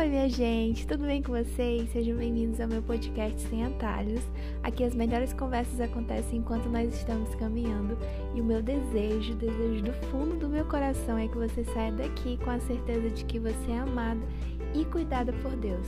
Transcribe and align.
Oi, 0.00 0.08
minha 0.08 0.30
gente, 0.30 0.86
tudo 0.86 1.04
bem 1.04 1.22
com 1.22 1.30
vocês? 1.30 1.90
Sejam 1.90 2.16
bem-vindos 2.16 2.58
ao 2.58 2.66
meu 2.66 2.82
podcast 2.82 3.38
Sem 3.38 3.66
Atalhos. 3.66 4.22
Aqui 4.62 4.82
as 4.82 4.94
melhores 4.94 5.34
conversas 5.34 5.78
acontecem 5.78 6.38
enquanto 6.38 6.70
nós 6.70 6.94
estamos 6.94 7.34
caminhando 7.34 7.98
e 8.34 8.40
o 8.40 8.44
meu 8.44 8.62
desejo, 8.62 9.34
desejo 9.34 9.82
do 9.84 9.92
fundo 10.08 10.38
do 10.38 10.48
meu 10.48 10.64
coração 10.64 11.18
é 11.18 11.28
que 11.28 11.36
você 11.36 11.64
saia 11.64 11.92
daqui 11.92 12.38
com 12.38 12.48
a 12.48 12.58
certeza 12.60 13.10
de 13.10 13.26
que 13.26 13.38
você 13.38 13.72
é 13.72 13.78
amada 13.80 14.26
e 14.74 14.86
cuidada 14.86 15.34
por 15.34 15.54
Deus. 15.54 15.86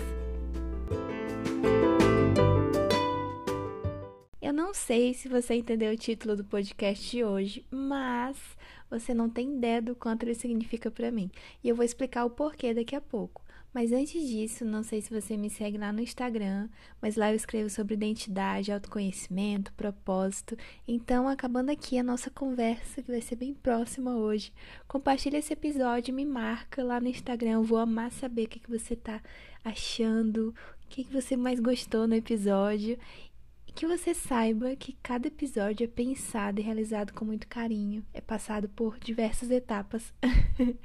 Eu 4.43 4.53
não 4.53 4.75
sei 4.75 5.15
se 5.15 5.27
você 5.27 5.55
entendeu 5.55 5.91
o 5.91 5.97
título 5.97 6.37
do 6.37 6.45
podcast 6.45 7.11
de 7.11 7.25
hoje, 7.25 7.65
mas 7.71 8.37
você 8.91 9.15
não 9.15 9.31
tem 9.31 9.55
ideia 9.55 9.81
do 9.81 9.95
quanto 9.95 10.25
ele 10.25 10.35
significa 10.35 10.91
para 10.91 11.11
mim. 11.11 11.31
E 11.65 11.71
eu 11.71 11.75
vou 11.75 11.83
explicar 11.83 12.27
o 12.27 12.31
porquê 12.31 12.75
daqui 12.75 12.95
a 12.95 13.01
pouco. 13.01 13.42
Mas 13.73 13.91
antes 13.91 14.29
disso, 14.29 14.65
não 14.65 14.83
sei 14.83 15.01
se 15.01 15.11
você 15.11 15.35
me 15.37 15.49
segue 15.49 15.79
lá 15.79 15.93
no 15.93 16.03
Instagram, 16.03 16.69
mas 17.01 17.17
lá 17.17 17.31
eu 17.31 17.37
escrevo 17.37 17.71
sobre 17.71 17.95
identidade, 17.95 18.71
autoconhecimento, 18.71 19.73
propósito. 19.73 20.57
Então, 20.87 21.27
acabando 21.27 21.71
aqui 21.71 21.99
a 21.99 22.03
nossa 22.03 22.31
conversa, 22.31 23.03
que 23.03 23.11
vai 23.11 23.23
ser 23.23 23.37
bem 23.37 23.55
próxima 23.55 24.15
hoje, 24.15 24.53
compartilha 24.87 25.39
esse 25.39 25.55
episódio, 25.55 26.15
me 26.15 26.27
marca 26.27 26.85
lá 26.85 27.01
no 27.01 27.09
Instagram. 27.09 27.53
Eu 27.53 27.65
vou 27.65 27.79
amar 27.79 28.13
saber 28.13 28.45
o 28.45 28.49
que, 28.49 28.61
que 28.61 28.71
você 28.71 28.95
tá 28.95 29.23
achando, 29.65 30.55
o 30.85 30.89
que, 30.91 31.05
que 31.05 31.13
você 31.13 31.35
mais 31.35 31.59
gostou 31.59 32.07
no 32.07 32.15
episódio 32.15 32.99
que 33.75 33.87
você 33.87 34.15
saiba 34.15 34.77
que 34.77 34.97
cada 35.03 35.29
episódio 35.29 35.85
é 35.85 35.89
pensado 35.89 36.61
e 36.61 36.63
realizado 36.63 37.13
com 37.13 37.25
muito 37.25 37.47
carinho, 37.47 38.05
é 38.13 38.21
passado 38.21 38.69
por 38.69 38.99
diversas 38.99 39.51
etapas. 39.51 40.13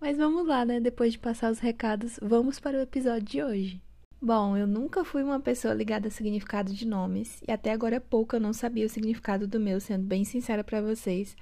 Mas 0.00 0.16
vamos 0.16 0.46
lá, 0.46 0.64
né? 0.64 0.80
Depois 0.80 1.12
de 1.12 1.18
passar 1.18 1.50
os 1.50 1.58
recados, 1.58 2.18
vamos 2.22 2.58
para 2.58 2.78
o 2.78 2.82
episódio 2.82 3.28
de 3.28 3.42
hoje. 3.42 3.82
Bom, 4.22 4.54
eu 4.56 4.66
nunca 4.66 5.02
fui 5.02 5.22
uma 5.22 5.40
pessoa 5.40 5.72
ligada 5.72 6.08
a 6.08 6.10
significado 6.10 6.74
de 6.74 6.86
nomes, 6.86 7.42
e 7.46 7.50
até 7.50 7.72
agora 7.72 7.96
há 7.96 8.00
pouco 8.00 8.36
eu 8.36 8.40
não 8.40 8.52
sabia 8.52 8.84
o 8.84 8.90
significado 8.90 9.46
do 9.46 9.58
meu, 9.58 9.80
sendo 9.80 10.04
bem 10.04 10.24
sincera 10.24 10.62
para 10.62 10.82
vocês. 10.82 11.34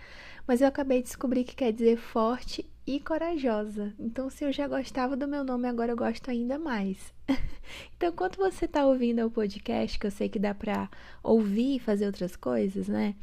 Mas 0.47 0.61
eu 0.61 0.69
acabei 0.69 0.99
de 0.99 1.09
descobrir 1.09 1.43
que 1.45 1.57
quer 1.57 1.73
dizer 1.73 1.97
forte 1.97 2.65
e 2.89 2.99
corajosa. 2.99 3.93
Então, 3.99 4.31
se 4.31 4.43
eu 4.43 4.51
já 4.51 4.67
gostava 4.67 5.15
do 5.15 5.29
meu 5.29 5.45
nome, 5.45 5.69
agora 5.69 5.93
eu 5.93 5.97
gosto 5.97 6.31
ainda 6.31 6.59
mais. 6.59 7.13
então, 7.95 8.11
quando 8.13 8.37
você 8.37 8.65
está 8.65 8.87
ouvindo 8.87 9.27
o 9.27 9.31
podcast, 9.31 9.99
que 9.99 10.07
eu 10.07 10.11
sei 10.11 10.31
que 10.31 10.39
dá 10.39 10.55
para 10.55 10.89
ouvir 11.23 11.77
e 11.77 11.79
fazer 11.79 12.07
outras 12.07 12.35
coisas, 12.35 12.89
né? 12.89 13.15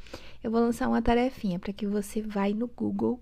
Eu 0.43 0.51
vou 0.51 0.61
lançar 0.61 0.87
uma 0.87 1.01
tarefinha 1.01 1.57
para 1.57 1.73
que 1.73 1.87
você 1.87 2.21
vai 2.21 2.53
no 2.53 2.67
Google 2.67 3.19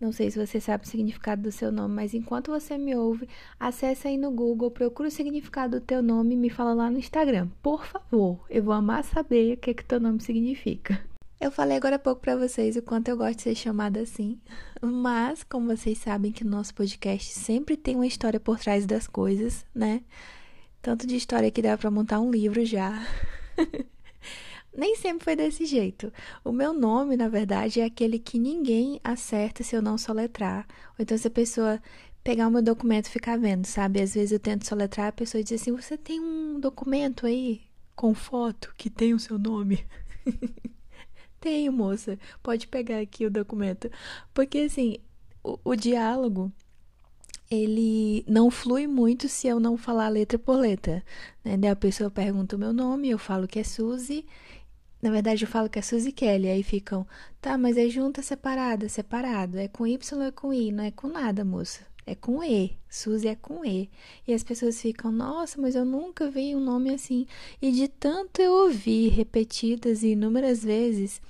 não 0.00 0.12
sei 0.12 0.30
se 0.30 0.38
você 0.38 0.58
sabe 0.58 0.86
o 0.86 0.88
significado 0.88 1.42
do 1.42 1.52
seu 1.52 1.70
nome, 1.70 1.94
mas 1.94 2.14
enquanto 2.14 2.50
você 2.50 2.78
me 2.78 2.96
ouve, 2.96 3.28
acesse 3.58 4.08
aí 4.08 4.16
no 4.16 4.30
Google, 4.30 4.70
procura 4.70 5.08
o 5.08 5.12
significado 5.12 5.78
do 5.78 5.84
teu 5.84 6.02
nome 6.02 6.32
e 6.32 6.38
me 6.38 6.48
fala 6.48 6.72
lá 6.72 6.90
no 6.90 6.98
Instagram. 6.98 7.48
Por 7.62 7.84
favor, 7.84 8.46
eu 8.48 8.62
vou 8.62 8.72
amar 8.72 9.04
saber 9.04 9.52
o 9.52 9.56
que, 9.58 9.70
é 9.70 9.74
que 9.74 9.84
teu 9.84 10.00
nome 10.00 10.18
significa. 10.22 11.09
Eu 11.40 11.50
falei 11.50 11.78
agora 11.78 11.96
há 11.96 11.98
pouco 11.98 12.20
para 12.20 12.36
vocês 12.36 12.76
o 12.76 12.82
quanto 12.82 13.08
eu 13.08 13.16
gosto 13.16 13.38
de 13.38 13.42
ser 13.44 13.54
chamada 13.54 14.00
assim, 14.00 14.38
mas 14.82 15.42
como 15.42 15.74
vocês 15.74 15.96
sabem 15.96 16.30
que 16.30 16.44
no 16.44 16.50
nosso 16.50 16.74
podcast 16.74 17.32
sempre 17.32 17.78
tem 17.78 17.94
uma 17.96 18.06
história 18.06 18.38
por 18.38 18.58
trás 18.58 18.84
das 18.84 19.06
coisas, 19.06 19.64
né? 19.74 20.02
Tanto 20.82 21.06
de 21.06 21.16
história 21.16 21.50
que 21.50 21.62
dá 21.62 21.78
para 21.78 21.90
montar 21.90 22.20
um 22.20 22.30
livro 22.30 22.62
já. 22.66 23.06
Nem 24.76 24.94
sempre 24.96 25.24
foi 25.24 25.34
desse 25.34 25.64
jeito. 25.64 26.12
O 26.44 26.52
meu 26.52 26.74
nome, 26.74 27.16
na 27.16 27.28
verdade, 27.28 27.80
é 27.80 27.84
aquele 27.86 28.18
que 28.18 28.38
ninguém 28.38 29.00
acerta 29.02 29.64
se 29.64 29.74
eu 29.74 29.80
não 29.80 29.96
soletrar. 29.96 30.66
Ou 30.90 30.96
então, 31.02 31.16
se 31.16 31.26
a 31.26 31.30
pessoa 31.30 31.82
pegar 32.22 32.48
o 32.48 32.50
meu 32.50 32.62
documento 32.62 33.06
e 33.06 33.10
ficar 33.10 33.38
vendo, 33.38 33.64
sabe? 33.64 34.00
Às 34.00 34.14
vezes 34.14 34.32
eu 34.32 34.38
tento 34.38 34.66
soletrar, 34.66 35.08
a 35.08 35.12
pessoa 35.12 35.42
diz 35.42 35.60
assim: 35.60 35.72
Você 35.72 35.96
tem 35.96 36.20
um 36.20 36.60
documento 36.60 37.26
aí 37.26 37.62
com 37.96 38.14
foto 38.14 38.74
que 38.76 38.90
tem 38.90 39.14
o 39.14 39.18
seu 39.18 39.38
nome? 39.38 39.86
Tenho, 41.40 41.72
moça. 41.72 42.18
Pode 42.42 42.66
pegar 42.68 43.00
aqui 43.00 43.26
o 43.26 43.30
documento. 43.30 43.90
Porque, 44.34 44.58
assim, 44.58 44.98
o, 45.42 45.58
o 45.64 45.76
diálogo 45.76 46.52
ele 47.50 48.24
não 48.28 48.48
flui 48.50 48.86
muito 48.86 49.28
se 49.28 49.48
eu 49.48 49.58
não 49.58 49.76
falar 49.76 50.08
letra 50.08 50.38
por 50.38 50.56
letra. 50.56 51.02
Né? 51.44 51.56
Daí 51.56 51.70
a 51.70 51.76
pessoa 51.76 52.10
pergunta 52.10 52.54
o 52.54 52.58
meu 52.58 52.72
nome, 52.72 53.10
eu 53.10 53.18
falo 53.18 53.48
que 53.48 53.58
é 53.58 53.64
Suzy 53.64 54.24
na 55.02 55.10
verdade, 55.10 55.44
eu 55.44 55.48
falo 55.48 55.68
que 55.68 55.78
é 55.78 55.82
Suzy 55.82 56.12
Kelly, 56.12 56.48
aí 56.48 56.62
ficam, 56.62 57.06
tá, 57.40 57.56
mas 57.56 57.78
é 57.78 57.88
junta 57.88 58.20
separada, 58.22 58.88
separado, 58.88 59.58
é 59.58 59.66
com 59.66 59.86
Y, 59.86 60.22
é 60.22 60.30
com 60.30 60.52
I, 60.52 60.70
não 60.70 60.84
é 60.84 60.90
com 60.90 61.08
nada, 61.08 61.42
moça. 61.44 61.86
É 62.06 62.14
com 62.14 62.42
E, 62.42 62.76
Suzy 62.88 63.28
é 63.28 63.34
com 63.34 63.64
E. 63.64 63.90
E 64.26 64.34
as 64.34 64.42
pessoas 64.42 64.80
ficam, 64.80 65.12
nossa, 65.12 65.60
mas 65.60 65.74
eu 65.74 65.84
nunca 65.84 66.30
vi 66.30 66.54
um 66.54 66.60
nome 66.60 66.92
assim. 66.94 67.26
E 67.60 67.70
de 67.70 67.88
tanto 67.88 68.40
eu 68.40 68.52
ouvir 68.52 69.08
repetidas 69.08 70.02
e 70.02 70.08
inúmeras 70.08 70.64
vezes, 70.64 71.20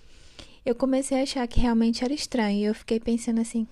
eu 0.65 0.75
comecei 0.75 1.19
a 1.19 1.23
achar 1.23 1.47
que 1.49 1.61
realmente 1.61 2.05
era 2.05 2.15
estranho. 2.15 2.59
E 2.59 2.65
eu 2.65 2.75
fiquei 2.75 3.01
pensando 3.01 3.41
assim, 3.41 3.67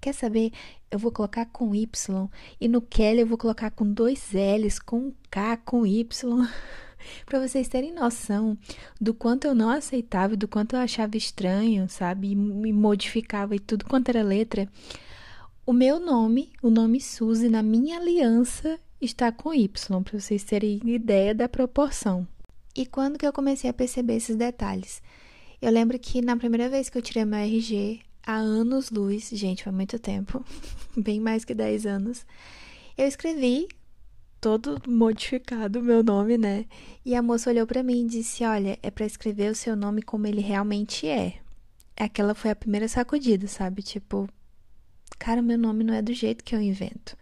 quer 0.00 0.14
saber? 0.14 0.52
Eu 0.90 0.98
vou 0.98 1.12
colocar 1.12 1.46
com 1.46 1.74
Y. 1.74 2.28
E 2.60 2.66
no 2.66 2.80
Kelly 2.80 3.20
eu 3.20 3.26
vou 3.26 3.38
colocar 3.38 3.70
com 3.70 3.90
dois 3.92 4.30
L's, 4.32 4.78
com 4.78 5.12
K, 5.30 5.56
com 5.58 5.86
Y. 5.86 6.48
para 7.26 7.46
vocês 7.46 7.68
terem 7.68 7.92
noção 7.92 8.58
do 9.00 9.14
quanto 9.14 9.46
eu 9.46 9.54
não 9.54 9.70
aceitava, 9.70 10.36
do 10.36 10.48
quanto 10.48 10.76
eu 10.76 10.80
achava 10.80 11.16
estranho, 11.16 11.88
sabe? 11.88 12.32
E 12.32 12.36
me 12.36 12.72
modificava 12.72 13.54
e 13.54 13.60
tudo 13.60 13.84
quanto 13.84 14.08
era 14.08 14.22
letra. 14.22 14.68
O 15.68 15.72
meu 15.74 16.00
nome, 16.00 16.50
o 16.62 16.70
nome 16.70 16.98
Suzy, 16.98 17.46
na 17.50 17.62
minha 17.62 17.98
aliança, 17.98 18.80
está 18.98 19.30
com 19.30 19.52
Y, 19.52 20.02
para 20.02 20.18
vocês 20.18 20.42
terem 20.42 20.80
ideia 20.86 21.34
da 21.34 21.46
proporção. 21.46 22.26
E 22.74 22.86
quando 22.86 23.18
que 23.18 23.26
eu 23.26 23.34
comecei 23.34 23.68
a 23.68 23.74
perceber 23.74 24.14
esses 24.14 24.34
detalhes? 24.34 25.02
Eu 25.60 25.70
lembro 25.70 25.98
que 25.98 26.22
na 26.22 26.38
primeira 26.38 26.70
vez 26.70 26.88
que 26.88 26.96
eu 26.96 27.02
tirei 27.02 27.26
meu 27.26 27.38
RG, 27.38 28.00
há 28.26 28.36
anos 28.36 28.88
luz, 28.90 29.28
gente, 29.30 29.64
foi 29.64 29.72
muito 29.74 29.98
tempo, 29.98 30.42
bem 30.96 31.20
mais 31.20 31.44
que 31.44 31.52
10 31.52 31.84
anos, 31.84 32.24
eu 32.96 33.06
escrevi 33.06 33.68
todo 34.40 34.80
modificado 34.88 35.80
o 35.80 35.82
meu 35.82 36.02
nome, 36.02 36.38
né? 36.38 36.64
E 37.04 37.14
a 37.14 37.20
moça 37.20 37.50
olhou 37.50 37.66
para 37.66 37.82
mim 37.82 38.06
e 38.06 38.08
disse: 38.08 38.42
"Olha, 38.42 38.78
é 38.82 38.90
para 38.90 39.04
escrever 39.04 39.52
o 39.52 39.54
seu 39.54 39.76
nome 39.76 40.00
como 40.00 40.26
ele 40.26 40.40
realmente 40.40 41.06
é". 41.06 41.34
Aquela 41.94 42.34
foi 42.34 42.52
a 42.52 42.56
primeira 42.56 42.88
sacudida, 42.88 43.46
sabe? 43.46 43.82
Tipo, 43.82 44.30
cara, 45.18 45.42
meu 45.42 45.58
nome 45.58 45.84
não 45.84 45.94
é 45.94 46.02
do 46.02 46.12
jeito 46.12 46.44
que 46.44 46.54
eu 46.54 46.60
invento. 46.60 47.16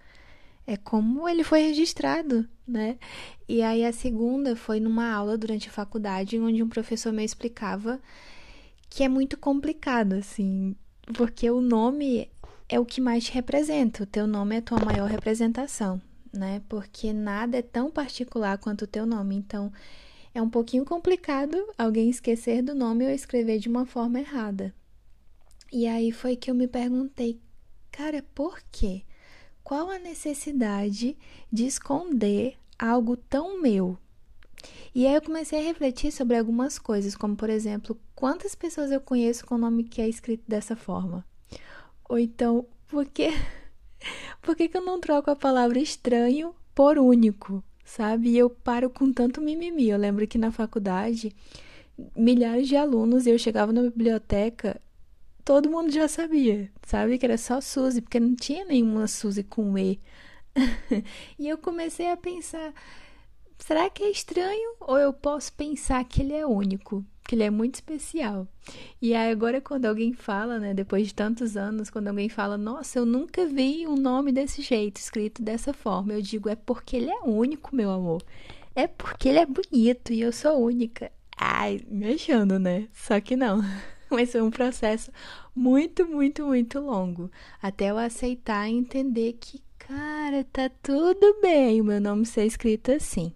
É 0.67 0.77
como 0.77 1.29
ele 1.29 1.45
foi 1.45 1.63
registrado, 1.63 2.49
né? 2.67 2.99
E 3.49 3.63
aí 3.63 3.85
a 3.85 3.93
segunda 3.93 4.57
foi 4.57 4.81
numa 4.81 5.13
aula 5.13 5.39
durante 5.39 5.69
a 5.69 5.73
faculdade, 5.73 6.39
onde 6.39 6.63
um 6.63 6.69
professor 6.69 7.13
me 7.13 7.25
explicava 7.25 8.01
que 8.91 9.05
é 9.05 9.09
muito 9.09 9.37
complicado, 9.37 10.15
assim, 10.15 10.75
porque 11.15 11.51
o 11.51 11.61
nome 11.61 12.29
é 12.69 12.81
o 12.81 12.85
que 12.85 13.01
mais 13.01 13.25
te 13.25 13.33
representa, 13.33 14.03
o 14.03 14.07
teu 14.07 14.27
nome 14.27 14.57
é 14.57 14.59
a 14.59 14.63
tua 14.63 14.85
maior 14.85 15.09
representação 15.09 16.01
né? 16.37 16.63
Porque 16.69 17.13
nada 17.13 17.59
é 17.59 17.63
tão 17.63 17.91
particular 17.91 18.59
quanto 18.59 18.83
o 18.83 18.87
teu 18.87 19.07
nome. 19.07 19.35
Então, 19.35 19.73
é 20.35 20.41
um 20.41 20.51
pouquinho 20.51 20.85
complicado 20.85 21.57
alguém 21.77 22.11
esquecer 22.11 22.63
do 22.63 22.75
nome 22.75 23.05
ou 23.05 23.11
escrever 23.11 23.59
de 23.59 23.69
uma 23.69 23.87
forma 23.87 24.21
errada. 24.21 24.75
E 25.73 25.87
aí 25.87 26.13
foi 26.13 26.37
que 26.37 26.51
eu 26.51 26.55
me 26.55 26.69
perguntei, 26.69 27.41
cara, 27.97 28.23
por 28.35 28.61
quê? 28.71 29.03
Qual 29.65 29.91
a 29.91 29.99
necessidade 29.99 31.17
de 31.51 31.67
esconder 31.67 32.59
algo 32.79 33.17
tão 33.17 33.61
meu? 33.61 33.97
E 34.95 35.07
aí 35.07 35.15
eu 35.15 35.23
comecei 35.23 35.59
a 35.59 35.63
refletir 35.63 36.13
sobre 36.13 36.37
algumas 36.37 36.79
coisas, 36.79 37.17
como 37.17 37.35
por 37.35 37.49
exemplo, 37.49 37.99
quantas 38.15 38.55
pessoas 38.55 38.91
eu 38.91 39.01
conheço 39.01 39.47
com 39.47 39.55
o 39.55 39.59
nome 39.59 39.83
que 39.83 40.03
é 40.03 40.09
escrito 40.09 40.45
dessa 40.47 40.77
forma? 40.77 41.25
Ou 42.07 42.19
então, 42.19 42.67
por 42.87 43.07
que 43.07 43.31
por 44.43 44.55
que, 44.55 44.69
que 44.69 44.77
eu 44.77 44.85
não 44.85 45.01
troco 45.01 45.31
a 45.31 45.37
palavra 45.37 45.79
estranho 45.79 46.55
por 46.75 46.99
único, 46.99 47.65
sabe? 47.83 48.29
E 48.29 48.39
eu 48.39 48.51
paro 48.51 48.91
com 48.91 49.11
tanto 49.11 49.41
mimimi. 49.41 49.89
Eu 49.89 49.99
lembro 49.99 50.27
que 50.27 50.37
na 50.37 50.53
faculdade, 50.53 51.35
milhares 52.15 52.69
de 52.69 52.77
alunos, 52.77 53.27
e 53.27 53.31
eu 53.31 53.39
chegava 53.39 53.73
na 53.73 53.83
biblioteca, 53.83 54.79
todo 55.47 55.71
mundo 55.71 55.93
já 55.93 56.09
sabia, 56.09 56.71
sabe? 56.83 57.17
Que 57.17 57.25
era 57.25 57.39
só 57.39 57.61
Suzy, 57.61 58.03
porque 58.03 58.21
não 58.21 58.35
tinha 58.35 58.65
nenhuma 58.67 59.07
Suzy 59.07 59.45
com 59.45 59.79
E. 59.79 60.01
e 61.39 61.49
eu 61.49 61.57
comecei 61.57 62.11
a 62.11 62.17
pensar: 62.17 62.75
será 63.59 63.89
que 63.89 64.03
é 64.03 64.11
estranho? 64.11 64.75
Ou 64.81 64.99
eu 64.99 65.13
posso 65.13 65.53
pensar 65.53 66.05
que 66.05 66.21
ele 66.21 66.35
é 66.35 66.45
único? 66.45 67.05
que 67.27 67.35
ele 67.35 67.43
é 67.43 67.51
muito 67.51 67.75
especial. 67.75 68.47
E 69.03 69.13
aí 69.13 69.33
agora 69.33 69.61
quando 69.61 69.87
alguém 69.87 70.13
fala, 70.13 70.61
né, 70.61 70.73
depois 70.73 71.09
de 71.09 71.15
tantos 71.15 71.57
anos, 71.57 71.91
quando 71.91 72.07
alguém 72.07 72.29
fala, 72.29 72.57
nossa, 72.57 73.01
eu 73.01 73.05
nunca 73.05 73.45
vi 73.47 73.85
um 73.85 73.97
nome 73.97 74.31
desse 74.31 74.63
jeito, 74.63 74.99
escrito 74.99 75.43
dessa 75.43 75.73
forma, 75.73 76.13
eu 76.13 76.23
digo, 76.23 76.49
é 76.49 76.55
porque 76.55 76.97
ele 76.97 77.11
é 77.11 77.21
único, 77.25 77.75
meu 77.75 77.91
amor. 77.91 78.23
É 78.77 78.87
porque 78.87 79.29
ele 79.29 79.41
é 79.41 79.47
bonito 79.47 80.13
e 80.13 80.21
eu 80.21 80.33
sou 80.33 80.63
única. 80.63 81.11
Ai, 81.37 81.81
me 81.89 82.15
achando, 82.15 82.61
né? 82.61 82.87
Só 82.93 83.21
que 83.21 83.35
não. 83.35 83.61
Mas 84.11 84.33
foi 84.33 84.43
um 84.43 84.51
processo 84.51 85.11
muito, 85.55 86.07
muito, 86.07 86.45
muito 86.47 86.81
longo. 86.81 87.31
Até 87.63 87.91
eu 87.91 87.99
aceitar 87.99 88.69
e 88.69 88.75
entender 88.75 89.37
que, 89.41 89.61
Cara, 89.89 90.45
tá 90.53 90.69
tudo 90.83 91.37
bem 91.41 91.81
o 91.81 91.85
meu 91.85 92.01
nome 92.01 92.27
ser 92.27 92.45
escrito 92.45 92.91
assim. 92.91 93.33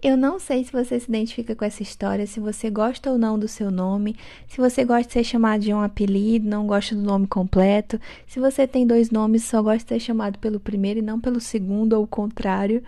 Eu 0.00 0.16
não 0.16 0.38
sei 0.38 0.62
se 0.62 0.70
você 0.70 1.00
se 1.00 1.08
identifica 1.08 1.56
com 1.56 1.64
essa 1.64 1.82
história, 1.82 2.24
se 2.24 2.38
você 2.38 2.70
gosta 2.70 3.10
ou 3.10 3.18
não 3.18 3.36
do 3.36 3.48
seu 3.48 3.68
nome, 3.68 4.14
se 4.46 4.58
você 4.58 4.84
gosta 4.84 5.08
de 5.08 5.12
ser 5.12 5.24
chamado 5.24 5.62
de 5.62 5.74
um 5.74 5.80
apelido, 5.80 6.48
não 6.48 6.68
gosta 6.68 6.94
do 6.94 7.02
nome 7.02 7.26
completo, 7.26 8.00
se 8.28 8.38
você 8.38 8.64
tem 8.64 8.86
dois 8.86 9.10
nomes, 9.10 9.42
só 9.42 9.60
gosta 9.60 9.78
de 9.78 9.88
ser 9.88 10.06
chamado 10.06 10.38
pelo 10.38 10.60
primeiro 10.60 11.00
e 11.00 11.02
não 11.02 11.18
pelo 11.18 11.40
segundo 11.40 11.94
ou 11.94 12.04
o 12.04 12.06
contrário. 12.06 12.80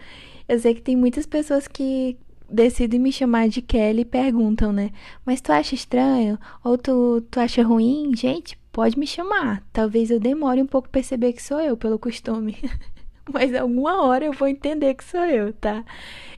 Eu 0.49 0.61
sei 0.61 0.73
que 0.73 0.83
tem 0.83 0.95
muitas 0.95 1.27
pessoas 1.27 1.67
que 1.67 2.17
decidem 2.51 3.01
me 3.01 3.13
chamar 3.13 3.49
de 3.49 3.61
Kelly 3.61 4.03
e 4.03 4.05
perguntam, 4.05 4.73
né? 4.73 4.91
Mas 5.25 5.41
tu 5.41 5.53
acha 5.53 5.75
estranho? 5.75 6.39
Ou 6.63 6.79
tu, 6.79 7.23
tu 7.31 7.41
acha 7.41 7.63
ruim? 7.63 8.13
Gente, 8.15 8.59
pode 8.73 8.99
me 8.99 9.07
chamar. 9.07 9.63
Talvez 9.73 10.11
eu 10.11 10.21
demore 10.21 10.63
um 10.63 10.67
pouco 10.67 10.89
perceber 10.89 11.33
que 11.33 11.43
sou 11.43 11.61
eu, 11.61 11.77
pelo 11.77 11.99
costume. 11.99 12.57
Mas 13.33 13.55
alguma 13.55 14.03
hora 14.03 14.25
eu 14.25 14.33
vou 14.33 14.47
entender 14.47 14.95
que 14.95 15.05
sou 15.05 15.25
eu, 15.25 15.53
tá? 15.53 15.85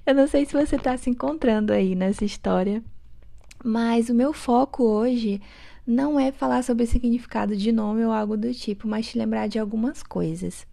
Eu 0.07 0.15
não 0.15 0.27
sei 0.27 0.47
se 0.47 0.55
você 0.55 0.77
está 0.77 0.97
se 0.97 1.11
encontrando 1.11 1.73
aí 1.73 1.95
nessa 1.95 2.25
história. 2.25 2.83
Mas 3.63 4.09
o 4.09 4.15
meu 4.15 4.33
foco 4.33 4.85
hoje 4.85 5.41
não 5.87 6.19
é 6.19 6.31
falar 6.31 6.63
sobre 6.63 6.85
o 6.85 6.87
significado 6.87 7.57
de 7.57 7.73
nome 7.73 8.05
ou 8.05 8.13
algo 8.13 8.37
do 8.37 8.53
tipo, 8.55 8.87
mas 8.87 9.09
te 9.09 9.19
lembrar 9.19 9.49
de 9.49 9.59
algumas 9.59 10.03
coisas. 10.03 10.67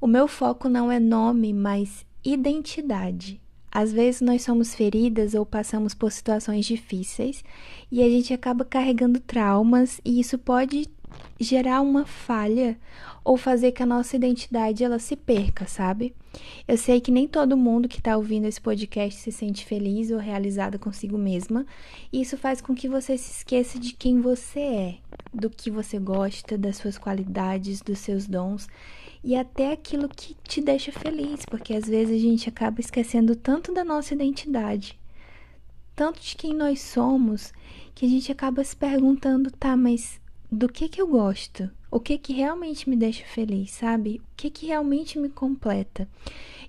O 0.00 0.06
meu 0.06 0.26
foco 0.26 0.68
não 0.68 0.90
é 0.90 0.98
nome, 0.98 1.52
mas 1.52 2.04
identidade. 2.24 3.40
Às 3.74 3.90
vezes 3.90 4.20
nós 4.20 4.42
somos 4.42 4.74
feridas 4.74 5.32
ou 5.32 5.46
passamos 5.46 5.94
por 5.94 6.12
situações 6.12 6.66
difíceis 6.66 7.42
e 7.90 8.02
a 8.02 8.08
gente 8.08 8.34
acaba 8.34 8.66
carregando 8.66 9.18
traumas 9.18 9.98
e 10.04 10.20
isso 10.20 10.36
pode 10.36 10.86
gerar 11.40 11.80
uma 11.80 12.04
falha 12.04 12.78
ou 13.24 13.36
fazer 13.36 13.72
que 13.72 13.82
a 13.82 13.86
nossa 13.86 14.14
identidade 14.16 14.84
ela 14.84 14.98
se 14.98 15.16
perca, 15.16 15.66
sabe? 15.66 16.14
Eu 16.66 16.76
sei 16.76 17.00
que 17.00 17.10
nem 17.10 17.26
todo 17.26 17.56
mundo 17.56 17.88
que 17.88 17.98
está 17.98 18.16
ouvindo 18.16 18.46
esse 18.46 18.60
podcast 18.60 19.20
se 19.20 19.32
sente 19.32 19.64
feliz 19.64 20.10
ou 20.10 20.18
realizada 20.18 20.78
consigo 20.78 21.16
mesma, 21.16 21.66
e 22.12 22.20
isso 22.20 22.36
faz 22.36 22.60
com 22.60 22.74
que 22.74 22.88
você 22.88 23.16
se 23.16 23.30
esqueça 23.30 23.78
de 23.78 23.92
quem 23.94 24.20
você 24.20 24.60
é, 24.60 24.94
do 25.32 25.48
que 25.48 25.70
você 25.70 25.98
gosta, 25.98 26.58
das 26.58 26.76
suas 26.76 26.98
qualidades, 26.98 27.80
dos 27.80 27.98
seus 27.98 28.26
dons 28.26 28.68
e 29.22 29.36
até 29.36 29.72
aquilo 29.72 30.08
que 30.08 30.36
te 30.42 30.60
deixa 30.60 30.90
feliz, 30.90 31.44
porque 31.44 31.74
às 31.74 31.86
vezes 31.86 32.16
a 32.16 32.20
gente 32.20 32.48
acaba 32.48 32.80
esquecendo 32.80 33.36
tanto 33.36 33.72
da 33.72 33.84
nossa 33.84 34.14
identidade, 34.14 34.98
tanto 35.94 36.20
de 36.20 36.36
quem 36.36 36.54
nós 36.54 36.80
somos, 36.80 37.52
que 37.94 38.06
a 38.06 38.08
gente 38.08 38.32
acaba 38.32 38.64
se 38.64 38.74
perguntando, 38.74 39.50
tá, 39.50 39.76
mas 39.76 40.20
do 40.50 40.68
que 40.68 40.88
que 40.88 41.00
eu 41.00 41.06
gosto? 41.06 41.70
O 41.90 42.00
que 42.00 42.18
que 42.18 42.32
realmente 42.32 42.88
me 42.88 42.96
deixa 42.96 43.24
feliz, 43.24 43.70
sabe? 43.70 44.20
O 44.32 44.36
que 44.36 44.50
que 44.50 44.66
realmente 44.66 45.18
me 45.18 45.28
completa? 45.28 46.08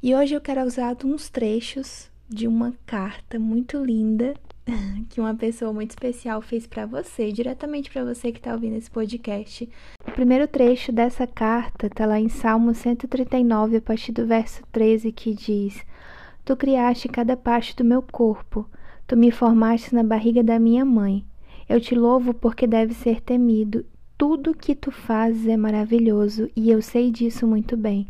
E 0.01 0.13
hoje 0.13 0.33
eu 0.33 0.41
quero 0.41 0.63
usar 0.63 0.97
uns 1.03 1.29
trechos 1.29 2.09
de 2.29 2.47
uma 2.47 2.73
carta 2.85 3.39
muito 3.39 3.83
linda 3.83 4.33
que 5.09 5.19
uma 5.19 5.35
pessoa 5.35 5.73
muito 5.73 5.91
especial 5.91 6.41
fez 6.41 6.65
para 6.65 6.85
você, 6.85 7.31
diretamente 7.31 7.91
para 7.91 8.03
você 8.03 8.31
que 8.31 8.39
está 8.39 8.53
ouvindo 8.53 8.77
esse 8.77 8.89
podcast. 8.89 9.69
O 10.07 10.11
primeiro 10.11 10.47
trecho 10.47 10.91
dessa 10.91 11.27
carta 11.27 11.87
está 11.87 12.05
lá 12.05 12.19
em 12.19 12.29
Salmo 12.29 12.73
139, 12.73 13.77
a 13.77 13.81
partir 13.81 14.11
do 14.11 14.25
verso 14.25 14.61
13, 14.71 15.11
que 15.11 15.33
diz: 15.33 15.83
Tu 16.45 16.55
criaste 16.55 17.07
cada 17.09 17.35
parte 17.35 17.75
do 17.75 17.83
meu 17.83 18.01
corpo, 18.01 18.67
tu 19.05 19.17
me 19.17 19.31
formaste 19.31 19.93
na 19.93 20.03
barriga 20.03 20.43
da 20.43 20.59
minha 20.59 20.85
mãe. 20.85 21.25
Eu 21.67 21.79
te 21.79 21.95
louvo 21.95 22.33
porque 22.33 22.67
deve 22.67 22.93
ser 22.93 23.21
temido. 23.21 23.85
Tudo 24.17 24.53
que 24.53 24.75
tu 24.75 24.91
fazes 24.91 25.47
é 25.47 25.57
maravilhoso 25.57 26.49
e 26.55 26.69
eu 26.69 26.81
sei 26.81 27.09
disso 27.09 27.47
muito 27.47 27.75
bem. 27.75 28.07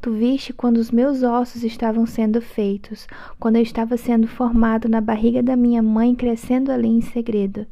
Tu 0.00 0.10
viste 0.12 0.54
quando 0.54 0.78
os 0.78 0.90
meus 0.90 1.22
ossos 1.22 1.62
estavam 1.62 2.06
sendo 2.06 2.40
feitos, 2.40 3.06
quando 3.38 3.56
eu 3.56 3.62
estava 3.62 3.98
sendo 3.98 4.26
formado 4.26 4.88
na 4.88 4.98
barriga 4.98 5.42
da 5.42 5.54
minha 5.54 5.82
mãe, 5.82 6.14
crescendo 6.14 6.72
ali 6.72 6.88
em 6.88 7.02
segredo. 7.02 7.66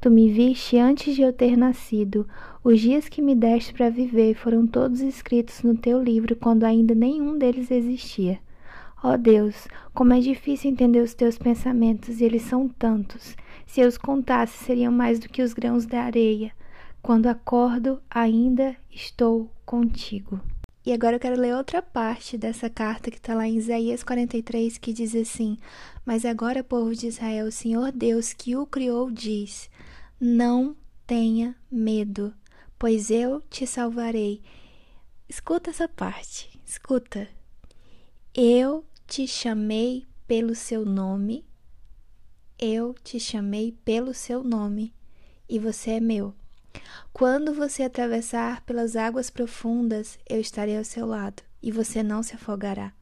Tu 0.00 0.10
me 0.10 0.30
viste 0.30 0.78
antes 0.78 1.14
de 1.14 1.20
eu 1.20 1.30
ter 1.30 1.58
nascido. 1.58 2.26
Os 2.62 2.80
dias 2.80 3.06
que 3.06 3.20
me 3.20 3.34
deste 3.34 3.74
para 3.74 3.90
viver 3.90 4.34
foram 4.34 4.66
todos 4.66 5.02
escritos 5.02 5.62
no 5.62 5.76
teu 5.76 6.02
livro 6.02 6.34
quando 6.36 6.64
ainda 6.64 6.94
nenhum 6.94 7.36
deles 7.36 7.70
existia. 7.70 8.38
Ó 9.02 9.12
oh 9.12 9.18
Deus, 9.18 9.68
como 9.92 10.14
é 10.14 10.20
difícil 10.20 10.70
entender 10.70 11.00
os 11.00 11.12
teus 11.12 11.36
pensamentos, 11.36 12.18
e 12.18 12.24
eles 12.24 12.42
são 12.42 12.66
tantos. 12.66 13.36
Se 13.66 13.82
eu 13.82 13.88
os 13.88 13.98
contasse, 13.98 14.64
seriam 14.64 14.90
mais 14.90 15.18
do 15.18 15.28
que 15.28 15.42
os 15.42 15.52
grãos 15.52 15.84
da 15.84 16.00
areia. 16.00 16.50
Quando 17.02 17.26
acordo, 17.26 18.00
ainda 18.08 18.74
estou 18.90 19.50
contigo. 19.66 20.40
E 20.86 20.92
agora 20.92 21.16
eu 21.16 21.20
quero 21.20 21.40
ler 21.40 21.54
outra 21.54 21.80
parte 21.80 22.36
dessa 22.36 22.68
carta 22.68 23.10
que 23.10 23.16
está 23.16 23.34
lá 23.34 23.48
em 23.48 23.56
Isaías 23.56 24.02
43, 24.02 24.76
que 24.76 24.92
diz 24.92 25.14
assim: 25.14 25.56
Mas 26.04 26.26
agora, 26.26 26.62
povo 26.62 26.94
de 26.94 27.06
Israel, 27.06 27.46
o 27.46 27.52
Senhor 27.52 27.90
Deus 27.90 28.34
que 28.34 28.54
o 28.54 28.66
criou 28.66 29.10
diz: 29.10 29.70
Não 30.20 30.76
tenha 31.06 31.56
medo, 31.70 32.34
pois 32.78 33.10
eu 33.10 33.40
te 33.48 33.66
salvarei. 33.66 34.42
Escuta 35.26 35.70
essa 35.70 35.88
parte, 35.88 36.50
escuta. 36.66 37.28
Eu 38.34 38.84
te 39.06 39.26
chamei 39.26 40.06
pelo 40.26 40.54
seu 40.54 40.84
nome, 40.84 41.46
eu 42.58 42.94
te 43.02 43.18
chamei 43.18 43.72
pelo 43.86 44.12
seu 44.12 44.44
nome, 44.44 44.92
e 45.48 45.58
você 45.58 45.92
é 45.92 46.00
meu. 46.00 46.34
Quando 47.12 47.54
você 47.54 47.84
atravessar 47.84 48.62
pelas 48.62 48.96
águas 48.96 49.30
profundas, 49.30 50.18
eu 50.28 50.40
estarei 50.40 50.76
ao 50.76 50.84
seu 50.84 51.06
lado, 51.06 51.42
e 51.62 51.70
você 51.70 52.02
não 52.02 52.22
se 52.22 52.34
afogará. 52.34 52.92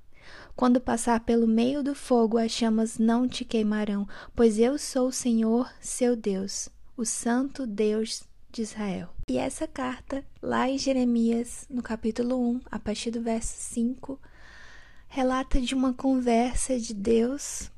Quando 0.54 0.80
passar 0.80 1.20
pelo 1.20 1.46
meio 1.46 1.82
do 1.82 1.94
fogo, 1.94 2.36
as 2.36 2.52
chamas 2.52 2.98
não 2.98 3.26
te 3.26 3.44
queimarão, 3.44 4.06
pois 4.34 4.58
eu 4.58 4.78
sou 4.78 5.08
o 5.08 5.12
Senhor, 5.12 5.72
seu 5.80 6.14
Deus, 6.14 6.68
o 6.96 7.04
Santo 7.04 7.66
Deus 7.66 8.22
de 8.50 8.62
Israel. 8.62 9.08
E 9.28 9.38
essa 9.38 9.66
carta, 9.66 10.22
lá 10.42 10.68
em 10.68 10.76
Jeremias, 10.76 11.66
no 11.70 11.82
capítulo 11.82 12.38
1, 12.38 12.60
a 12.70 12.78
partir 12.78 13.10
do 13.10 13.22
verso 13.22 13.54
5, 13.58 14.20
relata 15.08 15.60
de 15.60 15.74
uma 15.74 15.94
conversa 15.94 16.78
de 16.78 16.92
Deus 16.92 17.70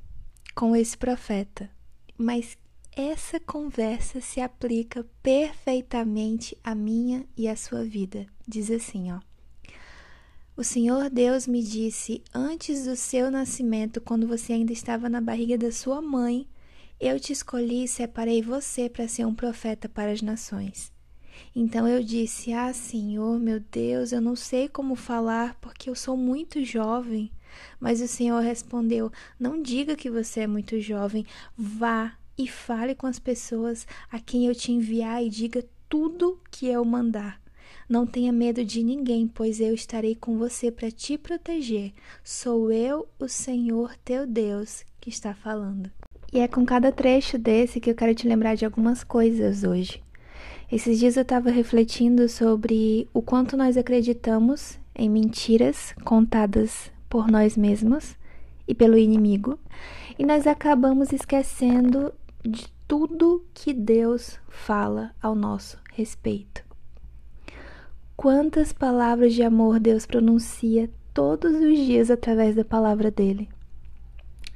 com 0.54 0.74
esse 0.74 0.96
profeta, 0.96 1.70
mas 2.18 2.58
essa 2.96 3.40
conversa 3.40 4.20
se 4.20 4.40
aplica 4.40 5.04
perfeitamente 5.22 6.56
à 6.62 6.74
minha 6.74 7.26
e 7.36 7.48
à 7.48 7.56
sua 7.56 7.84
vida. 7.84 8.26
Diz 8.46 8.70
assim, 8.70 9.10
ó. 9.12 9.20
O 10.56 10.62
Senhor 10.62 11.10
Deus 11.10 11.48
me 11.48 11.62
disse 11.62 12.22
antes 12.32 12.84
do 12.84 12.94
seu 12.94 13.30
nascimento, 13.30 14.00
quando 14.00 14.28
você 14.28 14.52
ainda 14.52 14.72
estava 14.72 15.08
na 15.08 15.20
barriga 15.20 15.58
da 15.58 15.72
sua 15.72 16.00
mãe, 16.00 16.46
eu 17.00 17.18
te 17.18 17.32
escolhi 17.32 17.84
e 17.84 17.88
separei 17.88 18.40
você 18.40 18.88
para 18.88 19.08
ser 19.08 19.26
um 19.26 19.34
profeta 19.34 19.88
para 19.88 20.12
as 20.12 20.22
nações. 20.22 20.92
Então 21.56 21.88
eu 21.88 22.00
disse: 22.00 22.52
Ah, 22.52 22.72
Senhor, 22.72 23.40
meu 23.40 23.58
Deus, 23.58 24.12
eu 24.12 24.20
não 24.20 24.36
sei 24.36 24.68
como 24.68 24.94
falar 24.94 25.56
porque 25.60 25.90
eu 25.90 25.96
sou 25.96 26.16
muito 26.16 26.64
jovem. 26.64 27.32
Mas 27.80 28.00
o 28.00 28.06
Senhor 28.06 28.40
respondeu: 28.40 29.10
Não 29.38 29.60
diga 29.60 29.96
que 29.96 30.08
você 30.08 30.40
é 30.40 30.46
muito 30.46 30.80
jovem, 30.80 31.26
vá 31.56 32.16
e 32.36 32.48
fale 32.48 32.94
com 32.94 33.06
as 33.06 33.18
pessoas 33.18 33.86
a 34.10 34.18
quem 34.18 34.46
eu 34.46 34.54
te 34.54 34.72
enviar 34.72 35.22
e 35.24 35.30
diga 35.30 35.64
tudo 35.88 36.40
que 36.50 36.66
eu 36.66 36.84
mandar. 36.84 37.40
Não 37.88 38.06
tenha 38.06 38.32
medo 38.32 38.64
de 38.64 38.82
ninguém, 38.82 39.28
pois 39.28 39.60
eu 39.60 39.74
estarei 39.74 40.14
com 40.14 40.38
você 40.38 40.70
para 40.70 40.90
te 40.90 41.18
proteger. 41.18 41.92
Sou 42.22 42.72
eu, 42.72 43.06
o 43.18 43.28
Senhor 43.28 43.94
teu 44.04 44.26
Deus, 44.26 44.84
que 45.00 45.10
está 45.10 45.34
falando. 45.34 45.90
E 46.32 46.40
é 46.40 46.48
com 46.48 46.64
cada 46.64 46.90
trecho 46.90 47.38
desse 47.38 47.80
que 47.80 47.90
eu 47.90 47.94
quero 47.94 48.14
te 48.14 48.26
lembrar 48.26 48.54
de 48.54 48.64
algumas 48.64 49.04
coisas 49.04 49.62
hoje. 49.62 50.02
Esses 50.72 50.98
dias 50.98 51.16
eu 51.16 51.22
estava 51.22 51.50
refletindo 51.50 52.28
sobre 52.28 53.08
o 53.12 53.22
quanto 53.22 53.56
nós 53.56 53.76
acreditamos 53.76 54.78
em 54.94 55.08
mentiras 55.08 55.94
contadas 56.04 56.90
por 57.08 57.30
nós 57.30 57.56
mesmos 57.56 58.16
e 58.66 58.74
pelo 58.74 58.96
inimigo, 58.96 59.58
e 60.18 60.24
nós 60.24 60.46
acabamos 60.46 61.12
esquecendo 61.12 62.12
de 62.44 62.66
tudo 62.86 63.44
que 63.54 63.72
Deus 63.72 64.38
fala 64.48 65.12
ao 65.22 65.34
nosso 65.34 65.78
respeito. 65.92 66.62
Quantas 68.16 68.72
palavras 68.72 69.32
de 69.34 69.42
amor 69.42 69.80
Deus 69.80 70.06
pronuncia 70.06 70.90
todos 71.14 71.54
os 71.54 71.78
dias 71.78 72.10
através 72.10 72.54
da 72.54 72.64
palavra 72.64 73.10
dele. 73.10 73.48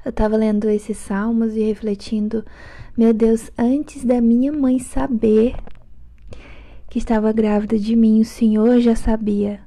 Eu 0.04 0.10
estava 0.10 0.36
lendo 0.36 0.68
esses 0.68 0.98
salmos 0.98 1.54
e 1.56 1.60
refletindo, 1.60 2.44
meu 2.96 3.14
Deus, 3.14 3.50
antes 3.56 4.04
da 4.04 4.20
minha 4.20 4.52
mãe 4.52 4.78
saber 4.78 5.54
que 6.90 6.98
estava 6.98 7.32
grávida 7.32 7.78
de 7.78 7.94
mim, 7.94 8.20
o 8.20 8.24
Senhor 8.24 8.80
já 8.80 8.96
sabia. 8.96 9.60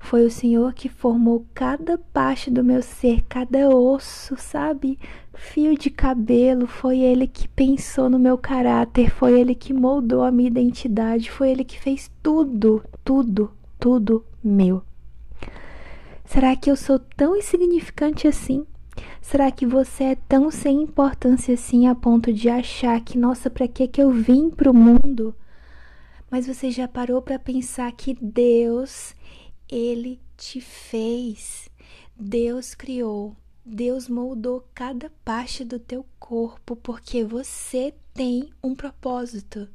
Foi 0.00 0.24
o 0.24 0.30
Senhor 0.30 0.74
que 0.74 0.88
formou 0.88 1.46
cada 1.54 1.98
parte 1.98 2.50
do 2.50 2.64
meu 2.64 2.82
ser, 2.82 3.22
cada 3.28 3.68
osso, 3.68 4.36
sabe? 4.36 4.98
Fio 5.36 5.76
de 5.76 5.90
cabelo. 5.90 6.66
Foi 6.66 7.00
Ele 7.00 7.26
que 7.26 7.48
pensou 7.48 8.08
no 8.08 8.18
meu 8.18 8.38
caráter. 8.38 9.10
Foi 9.10 9.38
Ele 9.38 9.54
que 9.54 9.72
moldou 9.72 10.22
a 10.22 10.30
minha 10.30 10.48
identidade. 10.48 11.30
Foi 11.30 11.50
Ele 11.50 11.64
que 11.64 11.78
fez 11.78 12.10
tudo, 12.22 12.82
tudo, 13.04 13.50
tudo 13.78 14.24
meu. 14.42 14.82
Será 16.24 16.56
que 16.56 16.70
eu 16.70 16.76
sou 16.76 16.98
tão 16.98 17.36
insignificante 17.36 18.26
assim? 18.26 18.66
Será 19.20 19.50
que 19.50 19.66
você 19.66 20.04
é 20.04 20.14
tão 20.14 20.50
sem 20.50 20.82
importância 20.82 21.54
assim 21.54 21.86
a 21.86 21.94
ponto 21.94 22.32
de 22.32 22.48
achar 22.48 23.00
que, 23.00 23.18
nossa, 23.18 23.48
para 23.48 23.66
que 23.66 23.88
que 23.88 24.02
eu 24.02 24.10
vim 24.10 24.50
pro 24.50 24.74
mundo? 24.74 25.34
Mas 26.30 26.46
você 26.46 26.70
já 26.70 26.88
parou 26.88 27.22
para 27.22 27.38
pensar 27.38 27.90
que 27.92 28.16
Deus, 28.20 29.14
ele 29.68 30.20
te 30.36 30.60
fez. 30.60 31.70
Deus 32.18 32.74
criou, 32.74 33.36
Deus 33.64 34.08
moldou 34.08 34.66
cada 34.74 35.10
parte 35.24 35.64
do 35.64 35.78
teu 35.78 36.04
corpo 36.18 36.76
porque 36.76 37.24
você 37.24 37.94
tem 38.12 38.50
um 38.62 38.74
propósito 38.74 39.68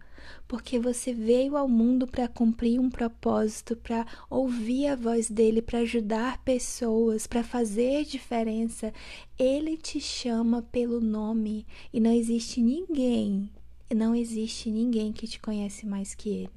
porque 0.48 0.79
você 0.79 1.13
veio 1.13 1.55
ao 1.55 1.67
mundo 1.67 2.08
para 2.08 2.27
cumprir 2.27 2.79
um 2.79 2.89
propósito, 2.89 3.75
para 3.75 4.05
ouvir 4.29 4.88
a 4.88 4.96
voz 4.96 5.29
dele, 5.29 5.62
para 5.62 5.79
ajudar 5.79 6.43
pessoas, 6.43 7.27
para 7.27 7.43
fazer 7.43 8.05
diferença. 8.05 8.93
Ele 9.38 9.77
te 9.77 10.00
chama 10.00 10.62
pelo 10.62 11.00
nome 11.00 11.65
e 11.93 12.00
não 12.00 12.12
existe 12.12 12.62
ninguém, 12.62 13.50
não 13.96 14.15
existe 14.15 14.69
ninguém 14.69 15.12
que 15.12 15.27
te 15.27 15.39
conhece 15.39 15.86
mais 15.86 16.15
que 16.15 16.29
ele. 16.29 16.50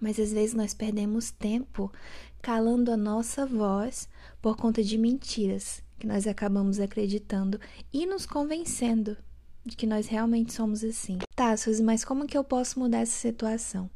Mas 0.00 0.18
às 0.18 0.32
vezes 0.32 0.54
nós 0.54 0.74
perdemos 0.74 1.30
tempo 1.30 1.92
calando 2.40 2.90
a 2.90 2.96
nossa 2.96 3.46
voz 3.46 4.08
por 4.40 4.56
conta 4.56 4.82
de 4.82 4.98
mentiras 4.98 5.82
que 6.02 6.06
nós 6.08 6.26
acabamos 6.26 6.80
acreditando 6.80 7.60
e 7.92 8.06
nos 8.06 8.26
convencendo 8.26 9.16
de 9.64 9.76
que 9.76 9.86
nós 9.86 10.08
realmente 10.08 10.52
somos 10.52 10.82
assim. 10.82 11.18
Tá, 11.36 11.56
Suzy, 11.56 11.80
mas 11.80 12.04
como 12.04 12.26
que 12.26 12.36
eu 12.36 12.42
posso 12.42 12.80
mudar 12.80 12.98
essa 12.98 13.16
situação? 13.16 13.88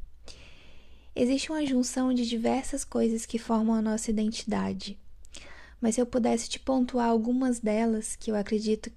Existe 1.13 1.51
uma 1.51 1.65
junção 1.65 2.13
de 2.13 2.25
diversas 2.25 2.85
coisas 2.85 3.25
que 3.25 3.37
formam 3.37 3.75
a 3.75 3.81
nossa 3.81 4.09
identidade. 4.09 4.97
Mas 5.81 5.95
se 5.95 6.01
eu 6.01 6.05
pudesse 6.05 6.47
te 6.47 6.61
pontuar 6.61 7.09
algumas 7.09 7.59
delas, 7.59 8.15
que 8.15 8.31
eu 8.31 8.37
acredito 8.37 8.89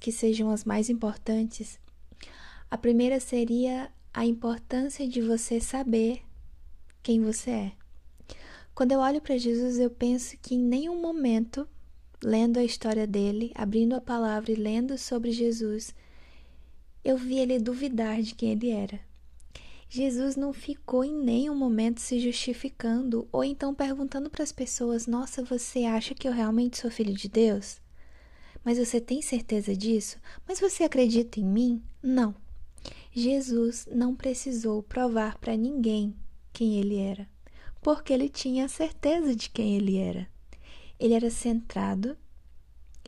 que 0.00 0.10
sejam 0.10 0.50
as 0.50 0.64
mais 0.64 0.90
importantes, 0.90 1.78
a 2.68 2.76
primeira 2.76 3.20
seria 3.20 3.88
a 4.12 4.26
importância 4.26 5.06
de 5.06 5.22
você 5.22 5.60
saber 5.60 6.22
quem 7.04 7.22
você 7.22 7.50
é. 7.50 7.72
Quando 8.74 8.90
eu 8.90 8.98
olho 8.98 9.20
para 9.20 9.38
Jesus, 9.38 9.78
eu 9.78 9.90
penso 9.90 10.36
que 10.42 10.56
em 10.56 10.60
nenhum 10.60 11.00
momento, 11.00 11.68
lendo 12.22 12.58
a 12.58 12.64
história 12.64 13.06
dele, 13.06 13.52
abrindo 13.54 13.94
a 13.94 14.00
palavra 14.00 14.52
e 14.52 14.56
lendo 14.56 14.98
sobre 14.98 15.30
Jesus, 15.30 15.94
eu 17.04 17.16
vi 17.16 17.38
ele 17.38 17.58
duvidar 17.58 18.20
de 18.22 18.34
quem 18.34 18.52
ele 18.52 18.70
era. 18.70 19.00
Jesus 19.88 20.36
não 20.36 20.52
ficou 20.52 21.02
em 21.02 21.14
nenhum 21.14 21.54
momento 21.54 22.00
se 22.00 22.20
justificando 22.20 23.26
ou 23.32 23.42
então 23.42 23.74
perguntando 23.74 24.28
para 24.28 24.42
as 24.42 24.52
pessoas: 24.52 25.06
Nossa, 25.06 25.42
você 25.42 25.84
acha 25.84 26.14
que 26.14 26.28
eu 26.28 26.32
realmente 26.32 26.76
sou 26.76 26.90
filho 26.90 27.14
de 27.14 27.28
Deus? 27.28 27.80
Mas 28.62 28.76
você 28.76 29.00
tem 29.00 29.22
certeza 29.22 29.74
disso? 29.74 30.18
Mas 30.46 30.60
você 30.60 30.84
acredita 30.84 31.40
em 31.40 31.44
mim? 31.44 31.82
Não. 32.02 32.34
Jesus 33.12 33.88
não 33.90 34.14
precisou 34.14 34.82
provar 34.82 35.38
para 35.38 35.56
ninguém 35.56 36.14
quem 36.52 36.78
ele 36.78 36.98
era, 36.98 37.26
porque 37.80 38.12
ele 38.12 38.28
tinha 38.28 38.68
certeza 38.68 39.34
de 39.34 39.48
quem 39.48 39.76
ele 39.76 39.96
era. 39.96 40.28
Ele 40.98 41.14
era 41.14 41.30
centrado, 41.30 42.16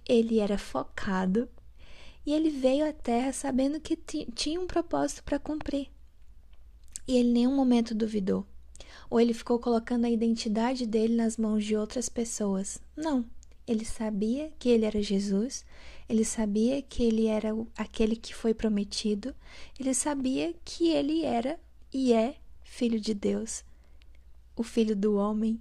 ele 0.09 0.39
era 0.39 0.59
focado 0.59 1.49
e 2.25 2.33
ele 2.33 2.51
veio 2.51 2.89
à 2.89 2.93
Terra 2.93 3.33
sabendo 3.33 3.81
que 3.81 3.97
tinha 4.35 4.61
um 4.61 4.67
propósito 4.67 5.25
para 5.25 5.39
cumprir. 5.39 5.89
E 7.07 7.17
ele 7.17 7.29
em 7.29 7.33
nenhum 7.33 7.57
momento 7.57 7.95
duvidou. 7.95 8.47
Ou 9.09 9.21
ele 9.21 9.35
ficou 9.35 9.59
colocando 9.59 10.05
a 10.05 10.11
identidade 10.11 10.87
dele 10.87 11.17
nas 11.17 11.37
mãos 11.37 11.65
de 11.65 11.77
outras 11.77 12.09
pessoas. 12.09 12.81
Não. 12.97 13.25
Ele 13.67 13.85
sabia 13.85 14.53
que 14.59 14.69
ele 14.69 14.85
era 14.85 15.01
Jesus, 15.01 15.65
ele 16.09 16.25
sabia 16.25 16.83
que 16.83 17.05
ele 17.05 17.27
era 17.27 17.51
aquele 17.77 18.17
que 18.17 18.35
foi 18.35 18.53
prometido, 18.53 19.33
ele 19.79 19.95
sabia 19.95 20.53
que 20.65 20.89
ele 20.89 21.25
era 21.25 21.59
e 21.93 22.13
é 22.13 22.37
filho 22.65 23.01
de 23.01 23.15
Deus, 23.15 23.65
o 24.57 24.65
filho 24.65 24.97
do 24.97 25.15
homem. 25.15 25.61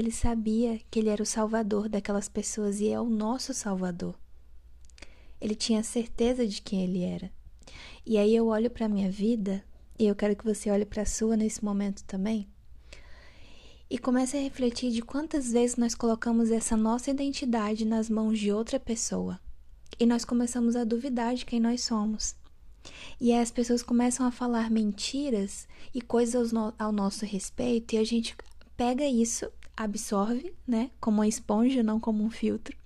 Ele 0.00 0.10
sabia 0.10 0.80
que 0.90 0.98
ele 0.98 1.10
era 1.10 1.22
o 1.22 1.26
salvador 1.26 1.86
daquelas 1.86 2.26
pessoas 2.26 2.80
e 2.80 2.88
é 2.88 2.98
o 2.98 3.10
nosso 3.10 3.52
salvador. 3.52 4.18
Ele 5.38 5.54
tinha 5.54 5.82
certeza 5.82 6.46
de 6.46 6.62
quem 6.62 6.82
ele 6.84 7.02
era. 7.02 7.30
E 8.06 8.16
aí 8.16 8.34
eu 8.34 8.46
olho 8.46 8.70
para 8.70 8.88
minha 8.88 9.10
vida, 9.10 9.62
e 9.98 10.06
eu 10.06 10.14
quero 10.14 10.34
que 10.34 10.42
você 10.42 10.70
olhe 10.70 10.86
para 10.86 11.02
a 11.02 11.06
sua 11.06 11.36
nesse 11.36 11.62
momento 11.62 12.02
também, 12.04 12.48
e 13.90 13.98
comece 13.98 14.38
a 14.38 14.40
refletir 14.40 14.90
de 14.90 15.02
quantas 15.02 15.52
vezes 15.52 15.76
nós 15.76 15.94
colocamos 15.94 16.50
essa 16.50 16.78
nossa 16.78 17.10
identidade 17.10 17.84
nas 17.84 18.08
mãos 18.08 18.38
de 18.38 18.50
outra 18.50 18.80
pessoa. 18.80 19.38
E 19.98 20.06
nós 20.06 20.24
começamos 20.24 20.76
a 20.76 20.84
duvidar 20.84 21.34
de 21.34 21.44
quem 21.44 21.60
nós 21.60 21.84
somos. 21.84 22.34
E 23.20 23.32
aí 23.32 23.42
as 23.42 23.50
pessoas 23.50 23.82
começam 23.82 24.24
a 24.24 24.30
falar 24.30 24.70
mentiras 24.70 25.68
e 25.94 26.00
coisas 26.00 26.52
ao 26.78 26.90
nosso 26.90 27.26
respeito, 27.26 27.94
e 27.94 27.98
a 27.98 28.04
gente 28.04 28.34
pega 28.78 29.04
isso, 29.04 29.52
absorve, 29.76 30.54
né, 30.66 30.90
como 31.00 31.18
uma 31.18 31.28
esponja, 31.28 31.82
não 31.82 31.98
como 31.98 32.22
um 32.22 32.30
filtro, 32.30 32.76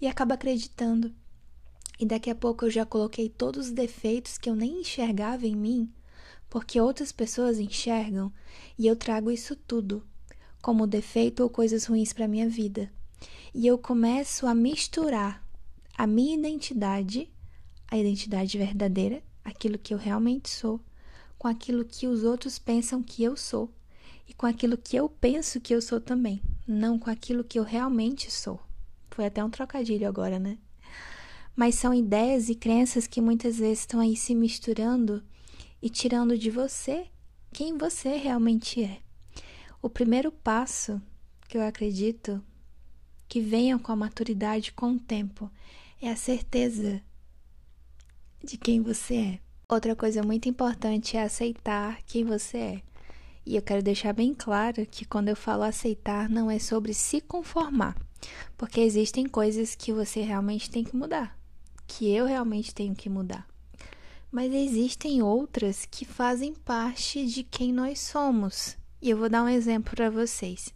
e 0.00 0.06
acaba 0.06 0.34
acreditando. 0.34 1.14
E 1.98 2.06
daqui 2.06 2.30
a 2.30 2.34
pouco 2.34 2.64
eu 2.64 2.70
já 2.70 2.84
coloquei 2.84 3.28
todos 3.28 3.66
os 3.66 3.72
defeitos 3.72 4.38
que 4.38 4.48
eu 4.48 4.56
nem 4.56 4.80
enxergava 4.80 5.46
em 5.46 5.54
mim, 5.54 5.92
porque 6.48 6.80
outras 6.80 7.12
pessoas 7.12 7.58
enxergam, 7.58 8.32
e 8.78 8.86
eu 8.86 8.96
trago 8.96 9.30
isso 9.30 9.54
tudo 9.54 10.02
como 10.64 10.86
defeito 10.86 11.42
ou 11.42 11.50
coisas 11.50 11.84
ruins 11.84 12.14
para 12.14 12.26
minha 12.26 12.48
vida. 12.48 12.90
E 13.52 13.66
eu 13.66 13.76
começo 13.76 14.46
a 14.46 14.54
misturar 14.54 15.46
a 15.96 16.06
minha 16.06 16.34
identidade, 16.34 17.30
a 17.86 17.98
identidade 17.98 18.56
verdadeira, 18.56 19.22
aquilo 19.44 19.78
que 19.78 19.92
eu 19.92 19.98
realmente 19.98 20.48
sou, 20.48 20.80
com 21.36 21.46
aquilo 21.46 21.84
que 21.84 22.06
os 22.06 22.24
outros 22.24 22.58
pensam 22.58 23.02
que 23.02 23.22
eu 23.22 23.36
sou 23.36 23.70
e 24.28 24.34
com 24.34 24.46
aquilo 24.46 24.76
que 24.76 24.96
eu 24.96 25.08
penso 25.08 25.60
que 25.60 25.74
eu 25.74 25.82
sou 25.82 26.00
também, 26.00 26.42
não 26.66 26.98
com 26.98 27.10
aquilo 27.10 27.44
que 27.44 27.58
eu 27.58 27.62
realmente 27.62 28.30
sou. 28.30 28.60
Foi 29.10 29.26
até 29.26 29.44
um 29.44 29.50
trocadilho 29.50 30.08
agora, 30.08 30.38
né? 30.38 30.58
mas 31.56 31.76
são 31.76 31.94
ideias 31.94 32.48
e 32.48 32.54
crenças 32.54 33.06
que 33.06 33.20
muitas 33.20 33.58
vezes 33.58 33.80
estão 33.80 34.00
aí 34.00 34.16
se 34.16 34.34
misturando 34.34 35.22
e 35.80 35.88
tirando 35.88 36.36
de 36.36 36.50
você 36.50 37.06
quem 37.52 37.78
você 37.78 38.16
realmente 38.16 38.82
é. 38.82 39.00
O 39.80 39.88
primeiro 39.88 40.32
passo 40.32 41.00
que 41.48 41.56
eu 41.56 41.62
acredito 41.62 42.42
que 43.28 43.40
venha 43.40 43.78
com 43.78 43.92
a 43.92 43.96
maturidade 43.96 44.72
com 44.72 44.92
o 44.92 44.98
tempo 44.98 45.50
é 46.00 46.10
a 46.10 46.16
certeza 46.16 47.00
de 48.42 48.58
quem 48.58 48.82
você 48.82 49.14
é. 49.14 49.40
Outra 49.68 49.94
coisa 49.94 50.22
muito 50.22 50.48
importante 50.48 51.16
é 51.16 51.22
aceitar 51.22 52.02
quem 52.02 52.24
você 52.24 52.58
é. 52.58 52.82
E 53.46 53.56
eu 53.56 53.62
quero 53.62 53.82
deixar 53.82 54.12
bem 54.12 54.34
claro 54.34 54.86
que 54.86 55.04
quando 55.04 55.28
eu 55.28 55.36
falo 55.36 55.62
aceitar, 55.62 56.28
não 56.28 56.50
é 56.50 56.58
sobre 56.58 56.94
se 56.94 57.20
conformar, 57.20 57.96
porque 58.56 58.80
existem 58.80 59.26
coisas 59.26 59.74
que 59.74 59.92
você 59.92 60.22
realmente 60.22 60.70
tem 60.70 60.82
que 60.82 60.96
mudar 60.96 61.36
que 61.86 62.10
eu 62.10 62.26
realmente 62.26 62.74
tenho 62.74 62.94
que 62.94 63.08
mudar. 63.08 63.46
Mas 64.30 64.52
existem 64.52 65.22
outras 65.22 65.86
que 65.86 66.04
fazem 66.04 66.54
parte 66.54 67.26
de 67.26 67.42
quem 67.44 67.72
nós 67.72 68.00
somos. 68.00 68.76
E 69.00 69.10
eu 69.10 69.16
vou 69.16 69.28
dar 69.28 69.44
um 69.44 69.48
exemplo 69.48 69.94
para 69.94 70.10
vocês. 70.10 70.74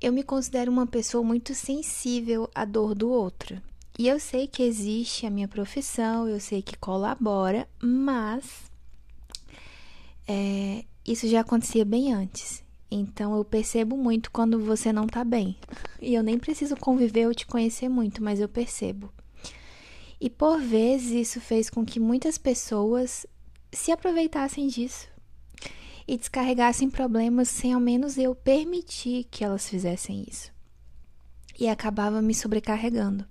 Eu 0.00 0.12
me 0.12 0.24
considero 0.24 0.72
uma 0.72 0.86
pessoa 0.86 1.22
muito 1.22 1.54
sensível 1.54 2.50
à 2.54 2.64
dor 2.64 2.94
do 2.94 3.08
outro. 3.08 3.62
E 3.96 4.08
eu 4.08 4.18
sei 4.18 4.48
que 4.48 4.62
existe 4.62 5.26
a 5.26 5.30
minha 5.30 5.46
profissão, 5.46 6.26
eu 6.26 6.40
sei 6.40 6.62
que 6.62 6.76
colabora, 6.76 7.68
mas 7.80 8.44
é, 10.26 10.84
isso 11.06 11.28
já 11.28 11.40
acontecia 11.40 11.84
bem 11.84 12.12
antes. 12.12 12.62
Então 12.90 13.34
eu 13.36 13.44
percebo 13.44 13.96
muito 13.96 14.30
quando 14.30 14.60
você 14.60 14.92
não 14.92 15.06
tá 15.06 15.24
bem. 15.24 15.56
E 16.00 16.14
eu 16.14 16.22
nem 16.22 16.38
preciso 16.38 16.76
conviver 16.76 17.26
ou 17.26 17.34
te 17.34 17.46
conhecer 17.46 17.88
muito, 17.88 18.22
mas 18.22 18.38
eu 18.38 18.48
percebo. 18.48 19.12
E 20.20 20.28
por 20.28 20.60
vezes 20.60 21.10
isso 21.10 21.40
fez 21.40 21.70
com 21.70 21.84
que 21.84 21.98
muitas 21.98 22.36
pessoas 22.38 23.26
se 23.72 23.90
aproveitassem 23.90 24.66
disso 24.68 25.08
e 26.06 26.16
descarregassem 26.16 26.90
problemas 26.90 27.48
sem 27.48 27.72
ao 27.72 27.80
menos 27.80 28.18
eu 28.18 28.34
permitir 28.34 29.24
que 29.30 29.42
elas 29.42 29.68
fizessem 29.68 30.24
isso. 30.28 30.52
E 31.58 31.68
acabava 31.68 32.20
me 32.20 32.34
sobrecarregando. 32.34 33.26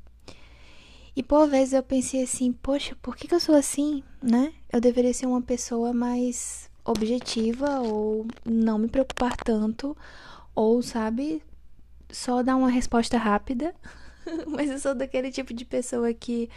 E 1.16 1.22
por 1.22 1.48
vezes 1.48 1.74
eu 1.74 1.84
pensei 1.84 2.24
assim, 2.24 2.52
poxa, 2.52 2.96
por 3.02 3.16
que, 3.16 3.28
que 3.28 3.36
eu 3.36 3.40
sou 3.40 3.56
assim, 3.56 4.02
né? 4.24 4.54
Eu 4.72 4.82
deveria 4.82 5.14
ser 5.14 5.26
uma 5.28 5.42
pessoa 5.42 5.94
mais 5.94 6.71
objetiva 6.84 7.80
ou 7.82 8.26
não 8.46 8.78
me 8.78 8.88
preocupar 8.88 9.36
tanto 9.38 9.96
ou, 10.56 10.82
sabe, 10.82 11.42
só 12.10 12.44
dar 12.44 12.56
uma 12.56 12.70
resposta 12.70 13.18
rápida 13.18 13.74
mas 14.48 14.70
eu 14.70 14.80
sou 14.80 14.96
daquele 14.96 15.32
tipo 15.32 15.54
de 15.54 15.66
pessoa 15.66 16.14
que 16.14 16.50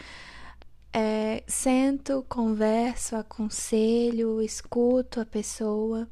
é, 0.92 1.42
sento, 1.46 2.24
converso, 2.28 3.16
aconselho, 3.16 4.40
escuto 4.40 5.20
a 5.20 5.26
pessoa. 5.26 6.08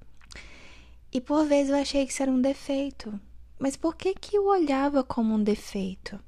E 1.12 1.20
por 1.20 1.46
vezes 1.46 1.70
eu 1.70 1.76
achei 1.76 2.04
que 2.04 2.12
isso 2.12 2.22
era 2.22 2.32
um 2.32 2.40
defeito. 2.40 3.18
mas 3.58 3.76
por 3.76 3.94
que 3.94 4.14
que 4.14 4.36
eu 4.36 4.46
olhava 4.46 5.04
como 5.04 5.34
um 5.34 5.42
defeito? 5.42 6.18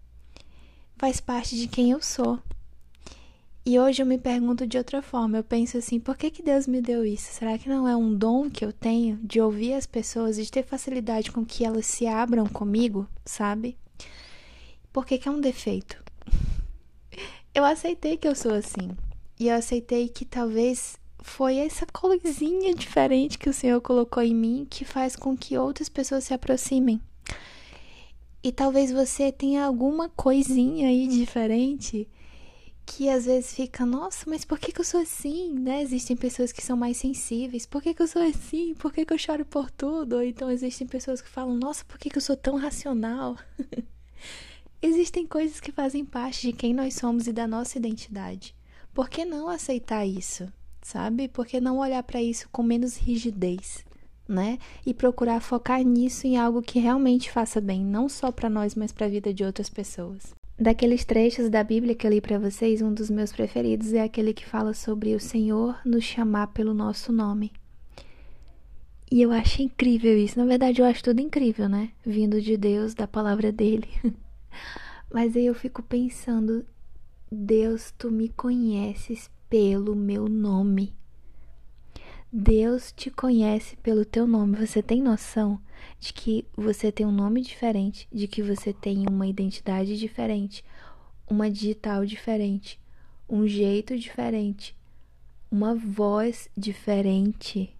Faz 0.97 1.21
parte 1.21 1.57
de 1.57 1.67
quem 1.67 1.91
eu 1.91 2.01
sou. 2.01 2.39
E 3.67 3.79
hoje 3.79 4.03
eu 4.03 4.07
me 4.07 4.19
pergunto 4.19 4.67
de 4.67 4.77
outra 4.77 5.01
forma. 5.01 5.39
Eu 5.39 5.45
penso 5.45 5.79
assim: 5.79 5.99
por 5.99 6.19
que, 6.19 6.31
que 6.31 6.43
Deus 6.43 6.67
me 6.67 6.83
deu 6.83 7.03
isso? 7.03 7.33
Será 7.33 7.57
que 7.57 7.69
não 7.69 7.89
é 7.89 7.97
um 7.97 8.15
dom 8.15 8.51
que 8.51 8.63
eu 8.63 8.73
tenho 8.73 9.17
de 9.23 9.41
ouvir 9.41 9.73
as 9.73 9.87
pessoas 9.87 10.37
e 10.37 10.43
de 10.43 10.51
ter 10.51 10.65
facilidade 10.65 11.33
com 11.33 11.47
que 11.47 11.65
elas 11.65 11.87
se 11.87 12.07
abram 12.07 12.47
comigo, 12.47 13.09
sabe? 13.25 13.79
Por 14.93 15.07
que, 15.07 15.17
que 15.17 15.29
é 15.29 15.31
um 15.31 15.41
defeito? 15.41 16.03
Eu 17.55 17.65
aceitei 17.65 18.17
que 18.17 18.27
eu 18.27 18.35
sou 18.35 18.53
assim. 18.53 18.91
E 19.39 19.47
eu 19.47 19.55
aceitei 19.55 20.09
que 20.09 20.25
talvez 20.25 20.99
foi 21.21 21.59
essa 21.59 21.87
coisinha 21.87 22.75
diferente 22.75 23.39
que 23.39 23.49
o 23.49 23.53
Senhor 23.53 23.81
colocou 23.81 24.23
em 24.25 24.35
mim 24.35 24.67
que 24.69 24.85
faz 24.85 25.15
com 25.15 25.37
que 25.37 25.57
outras 25.57 25.89
pessoas 25.89 26.25
se 26.25 26.35
aproximem. 26.35 27.01
E 28.43 28.51
talvez 28.51 28.91
você 28.91 29.31
tenha 29.31 29.65
alguma 29.65 30.09
coisinha 30.09 30.89
aí 30.89 31.07
diferente 31.07 32.09
que 32.87 33.09
às 33.09 33.25
vezes 33.27 33.55
fica, 33.55 33.85
nossa, 33.87 34.29
mas 34.29 34.45
por 34.45 34.59
que, 34.59 34.73
que 34.73 34.81
eu 34.81 34.85
sou 34.85 35.01
assim, 35.01 35.53
né? 35.53 35.83
Existem 35.83 36.17
pessoas 36.17 36.53
que 36.53 36.63
são 36.63 36.77
mais 36.77 36.97
sensíveis, 36.97 37.67
por 37.67 37.83
que, 37.83 37.95
que 37.95 38.03
eu 38.03 38.07
sou 38.07 38.23
assim? 38.23 38.75
Por 38.75 38.93
que, 38.93 39.05
que 39.05 39.13
eu 39.13 39.19
choro 39.19 39.45
por 39.45 39.71
tudo? 39.71 40.17
Ou 40.17 40.23
então 40.23 40.51
existem 40.51 40.87
pessoas 40.87 41.21
que 41.21 41.29
falam, 41.29 41.55
nossa, 41.57 41.85
por 41.85 41.99
que, 41.99 42.11
que 42.11 42.19
eu 42.19 42.23
sou 42.23 42.37
tão 42.37 42.57
racional? 42.57 43.37
existem 44.83 45.27
coisas 45.27 45.61
que 45.61 45.73
fazem 45.73 46.05
parte 46.05 46.43
de 46.43 46.53
quem 46.53 46.75
nós 46.75 46.95
somos 46.95 47.27
e 47.27 47.33
da 47.33 47.47
nossa 47.47 47.79
identidade. 47.79 48.55
Por 48.93 49.09
que 49.09 49.25
não 49.25 49.49
aceitar 49.49 50.07
isso? 50.07 50.53
Sabe? 50.83 51.29
Por 51.29 51.47
que 51.47 51.61
não 51.61 51.79
olhar 51.79 52.03
para 52.03 52.23
isso 52.23 52.49
com 52.53 52.63
menos 52.63 52.97
rigidez? 52.97 53.85
Né? 54.29 54.59
E 54.87 54.95
procurar 54.95 55.41
focar 55.41 55.83
nisso 55.83 56.27
em 56.27 56.39
algo 56.39 56.63
que 56.63 56.79
realmente 56.79 57.31
faça 57.31 57.61
bem, 57.61 57.85
não 57.85 58.09
só 58.09 58.31
para 58.31 58.49
nós, 58.49 58.75
mas 58.75 58.93
para 58.93 59.07
a 59.07 59.11
vida 59.11 59.35
de 59.35 59.45
outras 59.45 59.69
pessoas. 59.69 60.35
Daqueles 60.59 61.05
trechos 61.05 61.51
da 61.51 61.65
Bíblia 61.65 61.97
que 61.97 62.07
eu 62.07 62.11
li 62.11 62.21
para 62.21 62.39
vocês, 62.39 62.81
um 62.81 62.95
dos 62.95 63.11
meus 63.11 63.33
preferidos 63.33 63.93
é 63.93 64.03
aquele 64.03 64.33
que 64.33 64.47
fala 64.47 64.73
sobre 64.73 65.13
o 65.15 65.21
Senhor 65.21 65.77
nos 65.85 66.05
chamar 66.05 66.49
pelo 66.49 66.73
nosso 66.73 67.13
nome. 67.13 67.53
E 69.11 69.21
eu 69.21 69.33
acho 69.33 69.63
incrível 69.63 70.17
isso. 70.17 70.39
Na 70.39 70.47
verdade, 70.47 70.81
eu 70.81 70.87
acho 70.87 71.03
tudo 71.03 71.21
incrível, 71.21 71.69
né? 71.69 71.91
Vindo 72.07 72.41
de 72.41 72.57
Deus, 72.57 72.95
da 72.95 73.07
palavra 73.07 73.51
dele. 73.51 73.89
Mas 75.13 75.37
aí 75.37 75.47
eu 75.47 75.55
fico 75.55 75.83
pensando, 75.83 76.65
Deus, 77.31 77.93
tu 77.99 78.11
me 78.11 78.29
conheces 78.29 79.29
pelo 79.51 79.97
meu 79.97 80.29
nome. 80.29 80.95
Deus 82.37 82.91
te 82.91 83.13
conhece 83.13 83.77
pelo 83.77 84.05
teu 84.05 84.27
nome. 84.27 84.57
Você 84.57 84.83
tem 84.83 85.01
noção 85.01 85.61
de 86.01 86.13
que 86.13 86.45
você 86.57 86.91
tem 86.91 87.07
um 87.07 87.13
nome 87.13 87.41
diferente, 87.41 88.09
de 88.13 88.27
que 88.27 88.43
você 88.43 88.73
tem 88.73 89.07
uma 89.09 89.25
identidade 89.25 89.97
diferente, 89.97 90.65
uma 91.31 91.49
digital 91.49 92.05
diferente, 92.05 92.81
um 93.29 93.47
jeito 93.47 93.97
diferente, 93.97 94.77
uma 95.49 95.77
voz 95.77 96.51
diferente. 96.57 97.73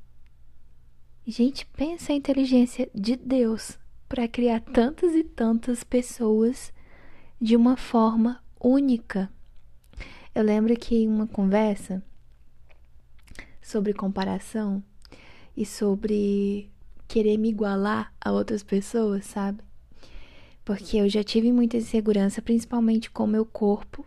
Gente, 1.27 1.67
pensa 1.67 2.13
a 2.13 2.17
inteligência 2.17 2.89
de 2.95 3.17
Deus 3.17 3.77
para 4.09 4.29
criar 4.29 4.61
tantas 4.61 5.17
e 5.17 5.25
tantas 5.25 5.83
pessoas 5.83 6.73
de 7.41 7.57
uma 7.57 7.77
forma 7.77 8.41
única. 8.61 9.29
Eu 10.33 10.45
lembro 10.45 10.77
que 10.77 10.95
em 10.95 11.09
uma 11.09 11.27
conversa 11.27 12.01
sobre 13.65 13.95
comparação 13.95 14.85
e 15.57 15.65
sobre 15.65 16.71
querer 17.09 17.39
me 17.39 17.49
igualar 17.49 18.13
a 18.21 18.31
outras 18.31 18.63
pessoas, 18.63 19.25
sabe? 19.25 19.63
Porque 20.65 20.99
eu 20.99 21.09
já 21.09 21.25
tive 21.25 21.51
muita 21.51 21.79
insegurança, 21.79 22.43
principalmente 22.43 23.11
com 23.11 23.25
o 23.25 23.29
meu 23.29 23.45
corpo. 23.45 24.05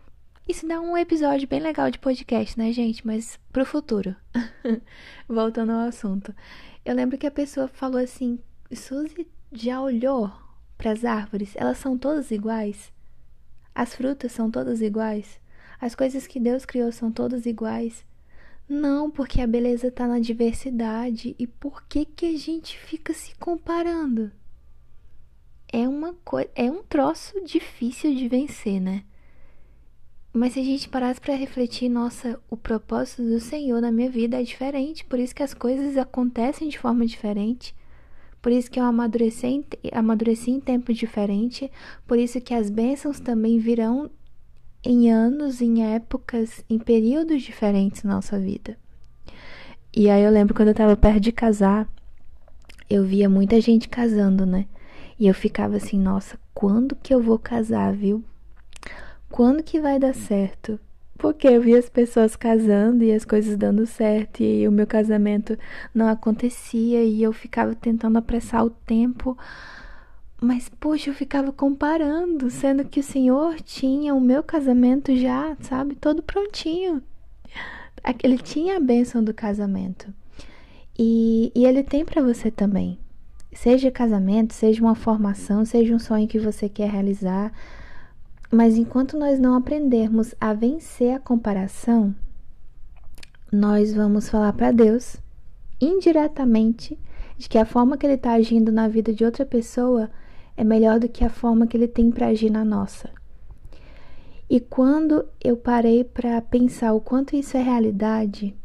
Isso 0.48 0.66
dá 0.66 0.80
um 0.80 0.96
episódio 0.96 1.46
bem 1.46 1.60
legal 1.60 1.90
de 1.90 1.98
podcast, 1.98 2.58
né, 2.58 2.72
gente? 2.72 3.06
Mas 3.06 3.38
pro 3.52 3.64
futuro. 3.64 4.16
Voltando 5.28 5.72
ao 5.72 5.88
assunto. 5.88 6.34
Eu 6.84 6.94
lembro 6.94 7.18
que 7.18 7.26
a 7.26 7.30
pessoa 7.30 7.68
falou 7.68 8.00
assim: 8.00 8.38
Suzy 8.72 9.26
já 9.52 9.80
olhou 9.80 10.32
para 10.76 10.92
as 10.92 11.04
árvores? 11.04 11.52
Elas 11.56 11.78
são 11.78 11.98
todas 11.98 12.30
iguais? 12.30 12.92
As 13.74 13.94
frutas 13.94 14.32
são 14.32 14.50
todas 14.50 14.80
iguais? 14.80 15.38
As 15.80 15.94
coisas 15.94 16.26
que 16.26 16.40
Deus 16.40 16.64
criou 16.64 16.90
são 16.90 17.12
todas 17.12 17.46
iguais? 17.46 18.04
Não, 18.68 19.10
porque 19.10 19.40
a 19.40 19.46
beleza 19.46 19.88
está 19.88 20.06
na 20.06 20.18
diversidade. 20.18 21.34
E 21.38 21.46
por 21.46 21.82
que 21.84 22.04
que 22.04 22.26
a 22.26 22.38
gente 22.38 22.78
fica 22.78 23.14
se 23.14 23.34
comparando? 23.36 24.30
É 25.72 25.88
uma 25.88 26.14
coisa, 26.24 26.50
é 26.54 26.70
um 26.70 26.82
troço 26.82 27.40
difícil 27.44 28.14
de 28.14 28.28
vencer, 28.28 28.80
né? 28.80 29.04
Mas 30.32 30.52
se 30.52 30.60
a 30.60 30.62
gente 30.62 30.88
parasse 30.88 31.20
para 31.20 31.34
refletir, 31.34 31.88
nossa, 31.88 32.38
o 32.50 32.56
propósito 32.56 33.22
do 33.22 33.40
Senhor 33.40 33.80
na 33.80 33.90
minha 33.90 34.10
vida 34.10 34.38
é 34.38 34.42
diferente, 34.42 35.04
por 35.04 35.18
isso 35.18 35.34
que 35.34 35.42
as 35.42 35.54
coisas 35.54 35.96
acontecem 35.96 36.68
de 36.68 36.78
forma 36.78 37.06
diferente. 37.06 37.74
Por 38.40 38.52
isso 38.52 38.70
que 38.70 38.78
eu 38.78 38.84
amadureci 38.84 39.64
amadureci 39.90 40.50
em 40.52 40.60
tempo 40.60 40.92
diferente, 40.92 41.70
por 42.06 42.18
isso 42.18 42.40
que 42.40 42.54
as 42.54 42.70
bênçãos 42.70 43.18
também 43.18 43.58
virão 43.58 44.10
em 44.90 45.10
anos, 45.10 45.60
em 45.60 45.84
épocas, 45.84 46.64
em 46.66 46.78
períodos 46.78 47.42
diferentes 47.42 48.02
na 48.04 48.14
nossa 48.14 48.38
vida. 48.40 48.74
E 49.94 50.08
aí 50.08 50.22
eu 50.22 50.30
lembro 50.30 50.54
quando 50.54 50.68
eu 50.68 50.74
tava 50.74 50.96
perto 50.96 51.20
de 51.20 51.30
casar, 51.30 51.86
eu 52.88 53.04
via 53.04 53.28
muita 53.28 53.60
gente 53.60 53.86
casando, 53.86 54.46
né? 54.46 54.64
E 55.20 55.26
eu 55.26 55.34
ficava 55.34 55.76
assim, 55.76 55.98
nossa, 55.98 56.38
quando 56.54 56.96
que 56.96 57.12
eu 57.12 57.20
vou 57.20 57.38
casar, 57.38 57.92
viu? 57.92 58.24
Quando 59.30 59.62
que 59.62 59.78
vai 59.78 59.98
dar 59.98 60.14
certo? 60.14 60.80
Porque 61.18 61.46
eu 61.46 61.60
via 61.60 61.78
as 61.78 61.90
pessoas 61.90 62.34
casando 62.34 63.04
e 63.04 63.12
as 63.12 63.26
coisas 63.26 63.58
dando 63.58 63.84
certo 63.84 64.42
e 64.42 64.66
o 64.66 64.72
meu 64.72 64.86
casamento 64.86 65.58
não 65.94 66.08
acontecia 66.08 67.04
e 67.04 67.22
eu 67.22 67.32
ficava 67.34 67.74
tentando 67.74 68.16
apressar 68.16 68.64
o 68.64 68.70
tempo 68.70 69.36
mas, 70.40 70.68
poxa, 70.68 71.10
eu 71.10 71.14
ficava 71.14 71.50
comparando, 71.52 72.48
sendo 72.48 72.84
que 72.84 73.00
o 73.00 73.02
Senhor 73.02 73.60
tinha 73.60 74.14
o 74.14 74.20
meu 74.20 74.40
casamento 74.40 75.14
já, 75.16 75.56
sabe, 75.60 75.96
todo 75.96 76.22
prontinho. 76.22 77.02
Ele 78.22 78.38
tinha 78.38 78.76
a 78.76 78.80
bênção 78.80 79.22
do 79.22 79.34
casamento. 79.34 80.14
E, 80.96 81.50
e 81.54 81.66
ele 81.66 81.82
tem 81.82 82.04
para 82.04 82.22
você 82.22 82.52
também. 82.52 83.00
Seja 83.52 83.90
casamento, 83.90 84.54
seja 84.54 84.80
uma 84.80 84.94
formação, 84.94 85.64
seja 85.64 85.92
um 85.92 85.98
sonho 85.98 86.28
que 86.28 86.38
você 86.38 86.68
quer 86.68 86.88
realizar. 86.88 87.52
Mas 88.48 88.76
enquanto 88.76 89.18
nós 89.18 89.40
não 89.40 89.54
aprendermos 89.54 90.36
a 90.40 90.52
vencer 90.52 91.16
a 91.16 91.18
comparação, 91.18 92.14
nós 93.50 93.92
vamos 93.92 94.28
falar 94.28 94.52
para 94.52 94.70
Deus, 94.70 95.16
indiretamente, 95.80 96.96
de 97.36 97.48
que 97.48 97.58
a 97.58 97.66
forma 97.66 97.96
que 97.96 98.06
ele 98.06 98.14
está 98.14 98.34
agindo 98.34 98.70
na 98.70 98.86
vida 98.86 99.12
de 99.12 99.24
outra 99.24 99.44
pessoa 99.44 100.08
é 100.58 100.64
melhor 100.64 100.98
do 100.98 101.08
que 101.08 101.24
a 101.24 101.30
forma 101.30 101.68
que 101.68 101.76
ele 101.76 101.86
tem 101.86 102.10
para 102.10 102.26
agir 102.26 102.50
na 102.50 102.64
nossa. 102.64 103.08
E 104.50 104.58
quando 104.58 105.24
eu 105.40 105.56
parei 105.56 106.02
para 106.02 106.42
pensar 106.42 106.92
o 106.94 107.00
quanto 107.00 107.36
isso 107.36 107.56
é 107.56 107.62
realidade, 107.62 108.56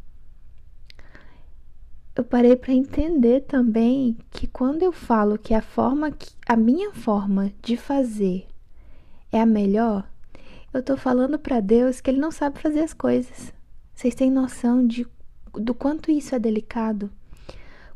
eu 2.15 2.23
parei 2.23 2.55
para 2.55 2.73
entender 2.73 3.41
também 3.41 4.17
que 4.31 4.47
quando 4.47 4.81
eu 4.81 4.91
falo 4.91 5.37
que 5.37 5.53
a 5.53 5.61
forma 5.61 6.11
que 6.11 6.31
a 6.47 6.55
minha 6.55 6.91
forma 6.93 7.53
de 7.61 7.77
fazer 7.77 8.47
é 9.31 9.39
a 9.39 9.45
melhor, 9.45 10.09
eu 10.73 10.79
estou 10.79 10.97
falando 10.97 11.37
para 11.37 11.59
Deus 11.59 12.01
que 12.01 12.09
ele 12.09 12.19
não 12.19 12.31
sabe 12.31 12.59
fazer 12.59 12.79
as 12.79 12.93
coisas. 12.93 13.53
Vocês 13.93 14.15
têm 14.15 14.31
noção 14.31 14.87
de 14.87 15.05
do 15.53 15.75
quanto 15.75 16.09
isso 16.09 16.33
é 16.33 16.39
delicado? 16.39 17.11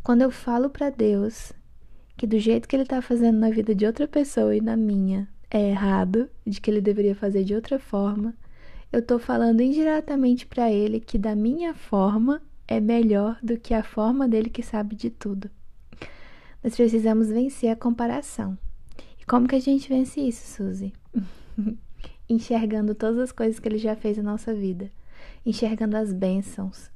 Quando 0.04 0.22
eu 0.22 0.30
falo 0.30 0.70
para 0.70 0.92
Deus 0.92 1.52
que 2.18 2.28
do 2.28 2.40
jeito 2.40 2.68
que 2.68 2.76
ele 2.76 2.86
tá 2.86 3.02
fazendo 3.02 3.38
na 3.38 3.50
vida 3.50 3.74
de 3.76 3.86
outra 3.86 4.08
pessoa 4.08 4.56
e 4.56 4.60
na 4.60 4.76
minha 4.76 5.28
é 5.50 5.70
errado, 5.70 6.30
de 6.46 6.60
que 6.60 6.70
ele 6.70 6.82
deveria 6.82 7.16
fazer 7.16 7.44
de 7.44 7.54
outra 7.54 7.80
forma, 7.80 8.34
eu 8.92 9.02
tô 9.02 9.20
falando 9.20 9.62
indiretamente 9.62 10.46
para 10.46 10.72
ele 10.72 11.00
que 11.00 11.18
da 11.18 11.36
minha 11.36 11.74
forma 11.74 12.42
é 12.68 12.80
melhor 12.80 13.38
do 13.42 13.58
que 13.58 13.74
a 13.74 13.84
forma 13.84 14.28
dele 14.28 14.50
que 14.50 14.64
sabe 14.64 14.96
de 14.96 15.10
tudo. 15.10 15.50
Nós 16.64 16.76
precisamos 16.76 17.30
vencer 17.30 17.70
a 17.70 17.76
comparação. 17.76 18.58
E 19.22 19.26
como 19.26 19.48
que 19.48 19.56
a 19.56 19.60
gente 19.60 19.88
vence 19.88 20.20
isso, 20.20 20.58
Suzy? 20.58 20.92
enxergando 22.30 22.94
todas 22.94 23.20
as 23.20 23.32
coisas 23.32 23.60
que 23.60 23.68
ele 23.68 23.78
já 23.78 23.96
fez 23.96 24.18
na 24.18 24.24
nossa 24.24 24.54
vida, 24.54 24.92
enxergando 25.46 25.96
as 25.96 26.12
bênçãos, 26.12 26.90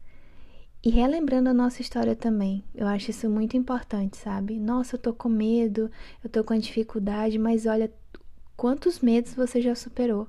e 0.84 0.90
relembrando 0.90 1.48
a 1.48 1.54
nossa 1.54 1.80
história 1.80 2.16
também, 2.16 2.64
eu 2.74 2.88
acho 2.88 3.12
isso 3.12 3.30
muito 3.30 3.56
importante, 3.56 4.18
sabe? 4.18 4.60
Nossa, 4.60 4.96
eu 4.96 5.00
tô 5.00 5.14
com 5.14 5.30
medo, 5.30 5.92
eu 6.24 6.30
tô 6.30 6.44
com 6.44 6.58
dificuldade, 6.58 7.38
mas 7.38 7.68
olha 7.68 7.92
quantos 8.58 9.00
medos 9.00 9.36
você 9.36 9.62
já 9.62 9.76
superou. 9.76 10.28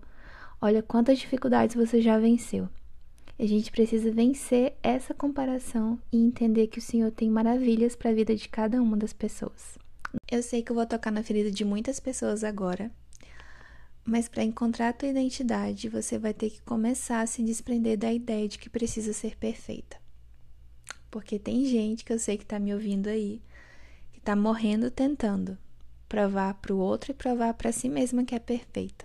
Olha 0.61 0.83
quantas 0.83 1.19
dificuldades 1.19 1.75
você 1.75 2.03
já 2.03 2.19
venceu. 2.19 2.69
A 3.39 3.47
gente 3.47 3.73
precisa 3.73 4.13
vencer 4.13 4.75
essa 4.83 5.15
comparação 5.15 5.99
e 6.13 6.19
entender 6.19 6.67
que 6.67 6.79
o 6.79 6.83
Senhor 6.83 7.11
tem 7.11 7.31
maravilhas 7.31 7.97
para 7.97 8.11
a 8.11 8.15
vida 8.15 8.37
de 8.37 8.47
cada 8.47 8.81
uma 8.81 8.97
das 8.97 9.15
pessoas. 9.15 9.79
Eu 10.31 10.43
sei 10.43 10.63
que 10.63 10.71
eu 10.71 10.77
vou 10.77 10.87
tocar 10.87 11.11
na 11.11 11.23
ferida 11.23 11.51
de 11.51 11.65
muitas 11.65 11.99
pessoas 11.99 12.45
agora, 12.45 12.91
mas 14.05 14.29
para 14.29 14.45
encontrar 14.45 14.91
a 14.91 14.93
tua 14.93 15.09
identidade, 15.09 15.89
você 15.89 16.19
vai 16.19 16.35
ter 16.35 16.51
que 16.51 16.61
começar 16.61 17.23
a 17.23 17.27
se 17.27 17.43
desprender 17.43 17.97
da 17.97 18.13
ideia 18.13 18.47
de 18.47 18.59
que 18.59 18.69
precisa 18.69 19.15
ser 19.15 19.37
perfeita. 19.37 20.02
Porque 21.13 21.39
tem 21.39 21.67
gente 21.67 22.07
que 22.07 22.13
eu 22.13 22.19
sei 22.19 22.39
que 22.39 22.47
tá 22.47 22.59
me 22.59 22.73
ouvindo 22.73 23.07
aí, 23.07 23.43
que 24.15 24.21
tá 24.21 24.35
morrendo 24.35 24.91
tentando 24.91 25.59
provar 26.09 26.55
para 26.55 26.75
o 26.75 26.79
outro 26.79 27.11
e 27.11 27.15
provar 27.15 27.53
para 27.53 27.71
si 27.71 27.87
mesma 27.87 28.25
que 28.25 28.35
é 28.35 28.39
perfeita. 28.39 29.05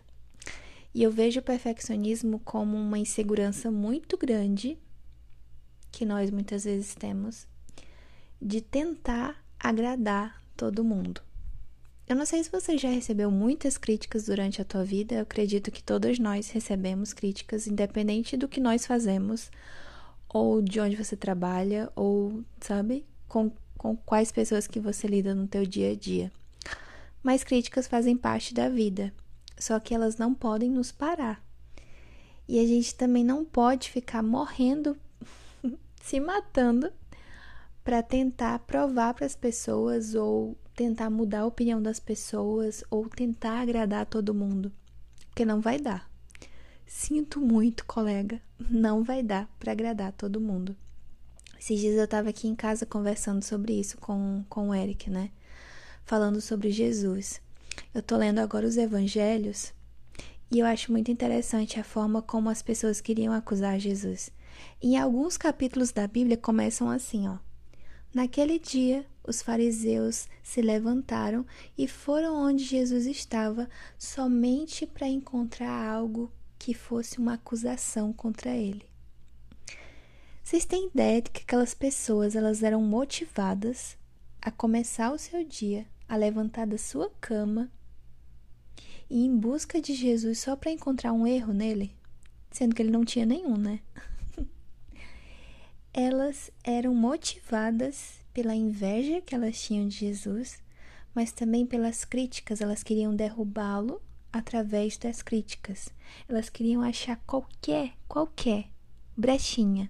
E 0.95 1.03
eu 1.03 1.11
vejo 1.11 1.41
o 1.41 1.43
perfeccionismo 1.43 2.39
como 2.39 2.77
uma 2.77 2.97
insegurança 2.97 3.69
muito 3.69 4.17
grande 4.17 4.77
que 5.91 6.05
nós 6.05 6.31
muitas 6.31 6.63
vezes 6.63 6.95
temos 6.95 7.45
de 8.41 8.61
tentar 8.61 9.43
agradar 9.59 10.41
todo 10.55 10.85
mundo. 10.85 11.21
Eu 12.07 12.15
não 12.15 12.25
sei 12.25 12.41
se 12.41 12.49
você 12.49 12.77
já 12.77 12.89
recebeu 12.89 13.29
muitas 13.29 13.77
críticas 13.77 14.27
durante 14.27 14.61
a 14.61 14.65
tua 14.65 14.85
vida, 14.85 15.15
eu 15.15 15.23
acredito 15.23 15.71
que 15.71 15.83
todos 15.83 16.17
nós 16.19 16.49
recebemos 16.51 17.11
críticas, 17.11 17.67
independente 17.67 18.37
do 18.37 18.47
que 18.47 18.61
nós 18.61 18.85
fazemos, 18.85 19.51
ou 20.29 20.61
de 20.61 20.79
onde 20.79 20.95
você 20.95 21.15
trabalha, 21.15 21.91
ou, 21.95 22.43
sabe, 22.59 23.05
com, 23.27 23.51
com 23.77 23.95
quais 23.95 24.31
pessoas 24.31 24.67
que 24.67 24.79
você 24.79 25.07
lida 25.07 25.33
no 25.33 25.47
teu 25.47 25.65
dia 25.65 25.91
a 25.91 25.95
dia. 25.95 26.31
Mas 27.23 27.43
críticas 27.43 27.87
fazem 27.87 28.15
parte 28.15 28.53
da 28.53 28.69
vida, 28.69 29.13
só 29.57 29.79
que 29.79 29.93
elas 29.93 30.17
não 30.17 30.33
podem 30.33 30.69
nos 30.69 30.91
parar. 30.91 31.43
E 32.47 32.59
a 32.59 32.65
gente 32.65 32.95
também 32.95 33.23
não 33.23 33.43
pode 33.43 33.89
ficar 33.89 34.23
morrendo, 34.23 34.97
se 36.01 36.19
matando, 36.19 36.91
para 37.83 38.03
tentar 38.03 38.59
provar 38.59 39.13
para 39.13 39.25
as 39.25 39.35
pessoas 39.35 40.13
ou 40.13 40.57
tentar 40.75 41.09
mudar 41.09 41.39
a 41.39 41.45
opinião 41.45 41.81
das 41.81 41.99
pessoas 41.99 42.83
ou 42.89 43.09
tentar 43.09 43.61
agradar 43.61 44.05
todo 44.05 44.33
mundo, 44.33 44.71
porque 45.29 45.45
não 45.45 45.59
vai 45.59 45.79
dar. 45.79 46.09
Sinto 46.87 47.41
muito, 47.41 47.85
colega, 47.85 48.41
não 48.57 49.03
vai 49.03 49.21
dar 49.21 49.53
para 49.59 49.73
agradar 49.73 50.13
todo 50.13 50.39
mundo. 50.39 50.73
Esses 51.59 51.81
dias 51.81 51.97
eu 51.97 52.05
estava 52.05 52.29
aqui 52.29 52.47
em 52.47 52.55
casa 52.55 52.85
conversando 52.85 53.43
sobre 53.43 53.77
isso 53.77 53.97
com, 53.97 54.45
com 54.47 54.69
o 54.69 54.73
Eric, 54.73 55.09
né? 55.09 55.29
Falando 56.05 56.39
sobre 56.39 56.71
Jesus. 56.71 57.41
Eu 57.93 58.01
tô 58.01 58.15
lendo 58.15 58.39
agora 58.39 58.65
os 58.65 58.77
evangelhos 58.77 59.73
e 60.49 60.59
eu 60.59 60.65
acho 60.65 60.89
muito 60.93 61.11
interessante 61.11 61.77
a 61.77 61.83
forma 61.83 62.21
como 62.21 62.49
as 62.49 62.61
pessoas 62.61 63.01
queriam 63.01 63.33
acusar 63.33 63.77
Jesus. 63.77 64.31
Em 64.81 64.97
alguns 64.97 65.35
capítulos 65.35 65.91
da 65.91 66.07
Bíblia 66.07 66.37
começam 66.37 66.89
assim, 66.89 67.27
ó. 67.27 67.37
Naquele 68.13 68.57
dia, 68.57 69.05
os 69.25 69.41
fariseus 69.41 70.29
se 70.41 70.61
levantaram 70.61 71.45
e 71.77 71.85
foram 71.85 72.33
onde 72.33 72.63
Jesus 72.63 73.05
estava 73.05 73.69
somente 73.99 74.87
para 74.87 75.05
encontrar 75.05 75.85
algo 75.85 76.31
que 76.57 76.73
fosse 76.73 77.19
uma 77.19 77.33
acusação 77.33 78.11
contra 78.11 78.55
ele. 78.55 78.85
Vocês 80.43 80.63
têm 80.65 80.87
ideia 80.87 81.21
de 81.21 81.29
que 81.29 81.41
aquelas 81.41 81.73
pessoas 81.73 82.35
elas 82.35 82.63
eram 82.63 82.81
motivadas 82.81 83.97
a 84.41 84.49
começar 84.49 85.11
o 85.11 85.17
seu 85.17 85.43
dia, 85.43 85.85
a 86.07 86.15
levantar 86.15 86.65
da 86.65 86.77
sua 86.77 87.11
cama 87.19 87.69
e 89.09 89.25
em 89.25 89.37
busca 89.37 89.81
de 89.81 89.93
Jesus 89.93 90.39
só 90.39 90.55
para 90.55 90.71
encontrar 90.71 91.11
um 91.11 91.27
erro 91.27 91.53
nele, 91.53 91.93
sendo 92.49 92.73
que 92.73 92.81
ele 92.81 92.91
não 92.91 93.03
tinha 93.03 93.25
nenhum, 93.25 93.57
né? 93.57 93.81
elas 95.93 96.49
eram 96.63 96.95
motivadas 96.95 98.19
pela 98.33 98.55
inveja 98.55 99.19
que 99.19 99.35
elas 99.35 99.61
tinham 99.61 99.87
de 99.87 99.97
Jesus, 99.97 100.61
mas 101.13 101.31
também 101.31 101.65
pelas 101.65 102.05
críticas, 102.05 102.61
elas 102.61 102.83
queriam 102.83 103.15
derrubá-lo 103.15 104.01
através 104.31 104.97
das 104.97 105.21
críticas. 105.21 105.89
Elas 106.27 106.49
queriam 106.49 106.81
achar 106.81 107.17
qualquer, 107.25 107.93
qualquer 108.07 108.69
brechinha 109.15 109.89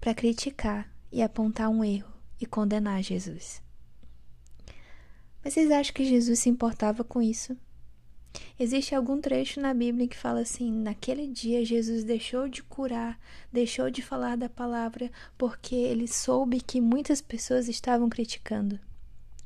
para 0.00 0.14
criticar 0.14 0.90
e 1.10 1.22
apontar 1.22 1.68
um 1.68 1.82
erro 1.84 2.12
e 2.40 2.46
condenar 2.46 3.02
Jesus. 3.02 3.62
Mas 5.42 5.54
vocês 5.54 5.70
acham 5.70 5.94
que 5.94 6.04
Jesus 6.04 6.38
se 6.38 6.48
importava 6.48 7.04
com 7.04 7.20
isso? 7.20 7.56
Existe 8.58 8.94
algum 8.94 9.20
trecho 9.20 9.60
na 9.60 9.74
Bíblia 9.74 10.08
que 10.08 10.16
fala 10.16 10.40
assim: 10.40 10.72
naquele 10.72 11.28
dia 11.28 11.64
Jesus 11.64 12.02
deixou 12.04 12.48
de 12.48 12.62
curar, 12.62 13.18
deixou 13.52 13.90
de 13.90 14.02
falar 14.02 14.36
da 14.36 14.48
palavra, 14.48 15.10
porque 15.36 15.74
ele 15.74 16.08
soube 16.08 16.60
que 16.60 16.80
muitas 16.80 17.20
pessoas 17.20 17.68
estavam 17.68 18.08
criticando. 18.08 18.80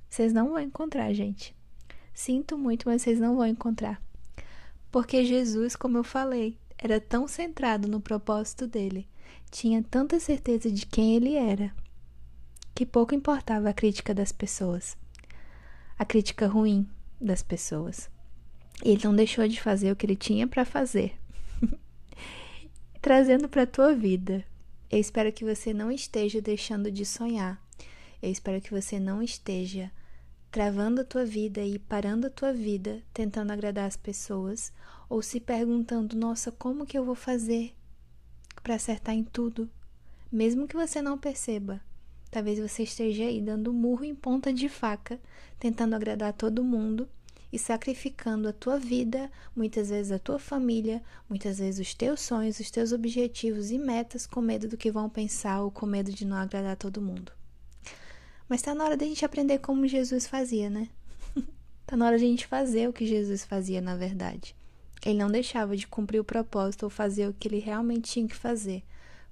Vocês 0.08 0.32
não 0.32 0.50
vão 0.50 0.60
encontrar, 0.60 1.12
gente. 1.12 1.57
Sinto 2.18 2.58
muito, 2.58 2.88
mas 2.88 3.02
vocês 3.02 3.20
não 3.20 3.36
vão 3.36 3.46
encontrar. 3.46 4.02
Porque 4.90 5.24
Jesus, 5.24 5.76
como 5.76 5.98
eu 5.98 6.02
falei, 6.02 6.58
era 6.76 7.00
tão 7.00 7.28
centrado 7.28 7.86
no 7.86 8.00
propósito 8.00 8.66
dele, 8.66 9.06
tinha 9.52 9.84
tanta 9.84 10.18
certeza 10.18 10.68
de 10.68 10.84
quem 10.84 11.14
ele 11.14 11.36
era, 11.36 11.72
que 12.74 12.84
pouco 12.84 13.14
importava 13.14 13.68
a 13.68 13.72
crítica 13.72 14.12
das 14.12 14.32
pessoas, 14.32 14.96
a 15.96 16.04
crítica 16.04 16.48
ruim 16.48 16.88
das 17.20 17.40
pessoas. 17.40 18.10
Ele 18.82 19.00
não 19.04 19.14
deixou 19.14 19.46
de 19.46 19.60
fazer 19.60 19.92
o 19.92 19.96
que 19.96 20.04
ele 20.04 20.16
tinha 20.16 20.48
para 20.48 20.64
fazer. 20.64 21.14
Trazendo 23.00 23.48
para 23.48 23.62
a 23.62 23.66
tua 23.66 23.94
vida. 23.94 24.44
Eu 24.90 24.98
espero 24.98 25.32
que 25.32 25.44
você 25.44 25.72
não 25.72 25.88
esteja 25.88 26.42
deixando 26.42 26.90
de 26.90 27.06
sonhar. 27.06 27.64
Eu 28.20 28.28
espero 28.28 28.60
que 28.60 28.72
você 28.72 28.98
não 28.98 29.22
esteja 29.22 29.92
travando 30.50 31.02
a 31.02 31.04
tua 31.04 31.24
vida 31.24 31.62
e 31.62 31.78
parando 31.78 32.26
a 32.26 32.30
tua 32.30 32.52
vida 32.52 33.02
tentando 33.12 33.52
agradar 33.52 33.86
as 33.86 33.96
pessoas 33.96 34.72
ou 35.08 35.20
se 35.22 35.40
perguntando: 35.40 36.16
"Nossa, 36.16 36.50
como 36.50 36.86
que 36.86 36.96
eu 36.96 37.04
vou 37.04 37.14
fazer 37.14 37.74
para 38.62 38.74
acertar 38.74 39.14
em 39.14 39.24
tudo?" 39.24 39.70
Mesmo 40.30 40.68
que 40.68 40.76
você 40.76 41.00
não 41.00 41.18
perceba, 41.18 41.80
talvez 42.30 42.58
você 42.58 42.82
esteja 42.82 43.24
aí 43.24 43.40
dando 43.40 43.72
murro 43.72 44.04
em 44.04 44.14
ponta 44.14 44.52
de 44.52 44.68
faca, 44.68 45.20
tentando 45.58 45.94
agradar 45.94 46.32
todo 46.32 46.64
mundo 46.64 47.08
e 47.50 47.58
sacrificando 47.58 48.48
a 48.48 48.52
tua 48.52 48.78
vida, 48.78 49.30
muitas 49.56 49.88
vezes 49.88 50.12
a 50.12 50.18
tua 50.18 50.38
família, 50.38 51.02
muitas 51.28 51.58
vezes 51.58 51.86
os 51.86 51.94
teus 51.94 52.20
sonhos, 52.20 52.60
os 52.60 52.70
teus 52.70 52.92
objetivos 52.92 53.70
e 53.70 53.78
metas 53.78 54.26
com 54.26 54.40
medo 54.40 54.68
do 54.68 54.76
que 54.76 54.90
vão 54.90 55.08
pensar 55.08 55.62
ou 55.62 55.70
com 55.70 55.86
medo 55.86 56.12
de 56.12 56.26
não 56.26 56.36
agradar 56.36 56.76
todo 56.76 57.00
mundo. 57.00 57.37
Mas 58.48 58.62
tá 58.62 58.74
na 58.74 58.84
hora 58.84 58.96
da 58.96 59.04
gente 59.04 59.24
aprender 59.24 59.58
como 59.58 59.86
Jesus 59.86 60.26
fazia, 60.26 60.70
né? 60.70 60.88
tá 61.86 61.96
na 61.96 62.06
hora 62.06 62.18
de 62.18 62.24
a 62.24 62.28
gente 62.28 62.46
fazer 62.46 62.88
o 62.88 62.92
que 62.92 63.06
Jesus 63.06 63.44
fazia, 63.44 63.80
na 63.80 63.94
verdade. 63.94 64.56
Ele 65.04 65.18
não 65.18 65.30
deixava 65.30 65.76
de 65.76 65.86
cumprir 65.86 66.20
o 66.20 66.24
propósito 66.24 66.84
ou 66.84 66.90
fazer 66.90 67.28
o 67.28 67.34
que 67.34 67.46
ele 67.48 67.58
realmente 67.58 68.10
tinha 68.10 68.26
que 68.26 68.34
fazer 68.34 68.82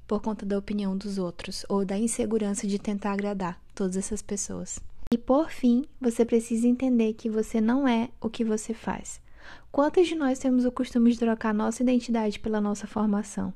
por 0.06 0.20
conta 0.20 0.46
da 0.46 0.56
opinião 0.56 0.96
dos 0.96 1.18
outros 1.18 1.64
ou 1.68 1.84
da 1.84 1.98
insegurança 1.98 2.66
de 2.66 2.78
tentar 2.78 3.12
agradar 3.12 3.60
todas 3.74 3.96
essas 3.96 4.22
pessoas. 4.22 4.78
E 5.10 5.18
por 5.18 5.50
fim, 5.50 5.84
você 6.00 6.24
precisa 6.24 6.68
entender 6.68 7.14
que 7.14 7.30
você 7.30 7.60
não 7.60 7.86
é 7.86 8.10
o 8.20 8.28
que 8.28 8.44
você 8.44 8.72
faz. 8.72 9.20
Quantos 9.70 10.08
de 10.08 10.14
nós 10.14 10.38
temos 10.38 10.64
o 10.64 10.72
costume 10.72 11.12
de 11.12 11.18
trocar 11.18 11.54
nossa 11.54 11.82
identidade 11.82 12.38
pela 12.38 12.60
nossa 12.60 12.86
formação? 12.86 13.52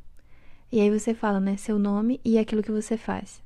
E 0.70 0.80
aí 0.80 0.90
você 0.90 1.12
fala, 1.14 1.40
né, 1.40 1.56
seu 1.56 1.78
nome 1.78 2.20
e 2.24 2.38
aquilo 2.38 2.62
que 2.62 2.70
você 2.70 2.96
faz. 2.96 3.42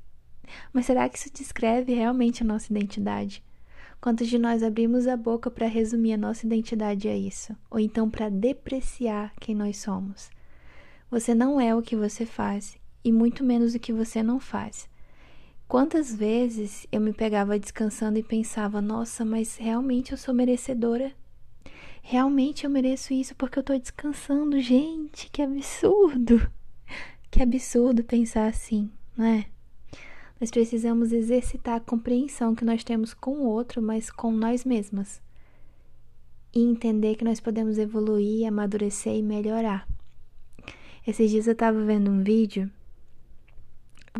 Mas 0.72 0.86
será 0.86 1.08
que 1.08 1.18
isso 1.18 1.32
descreve 1.32 1.94
realmente 1.94 2.42
a 2.42 2.46
nossa 2.46 2.72
identidade? 2.72 3.42
Quantos 4.00 4.28
de 4.28 4.38
nós 4.38 4.62
abrimos 4.62 5.06
a 5.06 5.16
boca 5.16 5.50
para 5.50 5.66
resumir 5.66 6.12
a 6.12 6.18
nossa 6.18 6.44
identidade 6.44 7.08
a 7.08 7.16
isso? 7.16 7.56
Ou 7.70 7.78
então 7.80 8.10
para 8.10 8.28
depreciar 8.28 9.32
quem 9.40 9.54
nós 9.54 9.78
somos? 9.78 10.30
Você 11.10 11.34
não 11.34 11.60
é 11.60 11.74
o 11.74 11.80
que 11.80 11.96
você 11.96 12.26
faz, 12.26 12.76
e 13.04 13.12
muito 13.12 13.44
menos 13.44 13.74
o 13.74 13.78
que 13.78 13.92
você 13.92 14.22
não 14.22 14.38
faz. 14.40 14.88
Quantas 15.66 16.14
vezes 16.14 16.86
eu 16.92 17.00
me 17.00 17.12
pegava 17.12 17.58
descansando 17.58 18.18
e 18.18 18.22
pensava: 18.22 18.80
nossa, 18.80 19.24
mas 19.24 19.56
realmente 19.56 20.12
eu 20.12 20.18
sou 20.18 20.34
merecedora? 20.34 21.12
Realmente 22.02 22.64
eu 22.64 22.70
mereço 22.70 23.14
isso 23.14 23.34
porque 23.34 23.58
eu 23.58 23.62
tô 23.62 23.76
descansando? 23.78 24.60
Gente, 24.60 25.30
que 25.30 25.42
absurdo! 25.42 26.50
Que 27.30 27.42
absurdo 27.42 28.04
pensar 28.04 28.46
assim, 28.46 28.88
não 29.16 29.24
é? 29.24 29.46
Nós 30.44 30.50
precisamos 30.50 31.10
exercitar 31.10 31.76
a 31.76 31.80
compreensão 31.80 32.54
que 32.54 32.66
nós 32.66 32.84
temos 32.84 33.14
com 33.14 33.30
o 33.30 33.46
outro, 33.46 33.80
mas 33.80 34.10
com 34.10 34.30
nós 34.30 34.62
mesmas. 34.62 35.18
E 36.54 36.60
entender 36.60 37.14
que 37.14 37.24
nós 37.24 37.40
podemos 37.40 37.78
evoluir, 37.78 38.46
amadurecer 38.46 39.14
e 39.14 39.22
melhorar. 39.22 39.88
Esses 41.06 41.30
dias 41.30 41.46
eu 41.46 41.54
tava 41.54 41.82
vendo 41.82 42.10
um 42.10 42.22
vídeo 42.22 42.70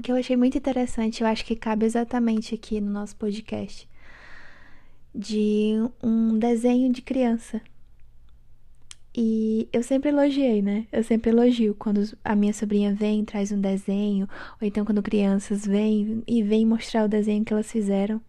que 0.03 0.11
eu 0.11 0.17
achei 0.17 0.35
muito 0.35 0.57
interessante, 0.57 1.21
eu 1.21 1.27
acho 1.27 1.45
que 1.45 1.55
cabe 1.55 1.85
exatamente 1.85 2.55
aqui 2.55 2.81
no 2.81 2.91
nosso 2.91 3.15
podcast, 3.17 3.87
de 5.15 5.75
um 6.03 6.39
desenho 6.39 6.91
de 6.91 7.03
criança. 7.03 7.61
E 9.17 9.69
eu 9.73 9.83
sempre 9.83 10.09
elogiei, 10.09 10.61
né? 10.61 10.89
Eu 10.91 11.05
sempre 11.05 11.31
elogio 11.31 11.75
quando 11.77 12.03
a 12.25 12.35
minha 12.35 12.53
sobrinha 12.53 12.93
vem, 12.93 13.25
traz 13.25 13.53
um 13.53 13.61
desenho, 13.61 14.29
ou 14.61 14.67
então 14.67 14.85
quando 14.85 15.03
crianças 15.03 15.65
vêm 15.65 16.25
e 16.27 16.43
vêm 16.43 16.67
mostrar 16.67 17.05
o 17.05 17.09
desenho 17.09 17.45
que 17.45 17.53
elas 17.53 17.71
fizeram. 17.71 18.21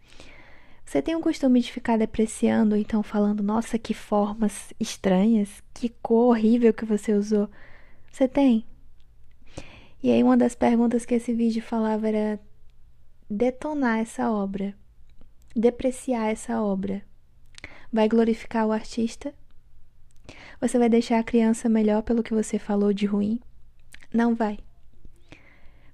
Você 0.86 1.02
tem 1.02 1.16
o 1.16 1.22
costume 1.22 1.60
de 1.60 1.72
ficar 1.72 1.98
depreciando 1.98 2.76
ou 2.76 2.82
então 2.82 3.02
falando, 3.02 3.42
nossa, 3.42 3.80
que 3.80 3.96
formas 3.96 4.72
estranhas, 4.80 5.64
que 5.74 5.90
cor 5.90 6.30
horrível 6.30 6.72
que 6.72 6.86
você 6.86 7.14
usou? 7.14 7.50
Você 8.12 8.28
tem? 8.28 8.64
E 10.04 10.12
aí, 10.12 10.22
uma 10.22 10.38
das 10.38 10.54
perguntas 10.54 11.04
que 11.04 11.16
esse 11.16 11.34
vídeo 11.34 11.64
falava 11.64 12.08
era 12.08 12.40
detonar 13.28 13.98
essa 13.98 14.30
obra, 14.32 14.76
depreciar 15.56 16.32
essa 16.32 16.62
obra. 16.62 17.02
Vai 17.92 18.08
glorificar 18.08 18.68
o 18.68 18.72
artista? 18.72 19.34
Você 20.60 20.80
vai 20.80 20.90
deixar 20.90 21.20
a 21.20 21.24
criança 21.24 21.70
melhor 21.70 22.02
pelo 22.04 22.24
que 22.24 22.34
você 22.34 22.58
falou 22.58 22.94
de 22.94 23.06
ruim? 23.06 23.40
Não 24.14 24.34
vai. 24.34 24.60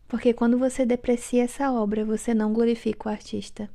Porque 0.08 0.34
quando 0.34 0.58
você 0.58 0.86
deprecia 0.86 1.44
essa 1.44 1.72
obra, 1.72 2.04
você 2.04 2.34
não 2.34 2.54
glorifica 2.54 3.10
o 3.10 3.12
artista. 3.12 3.70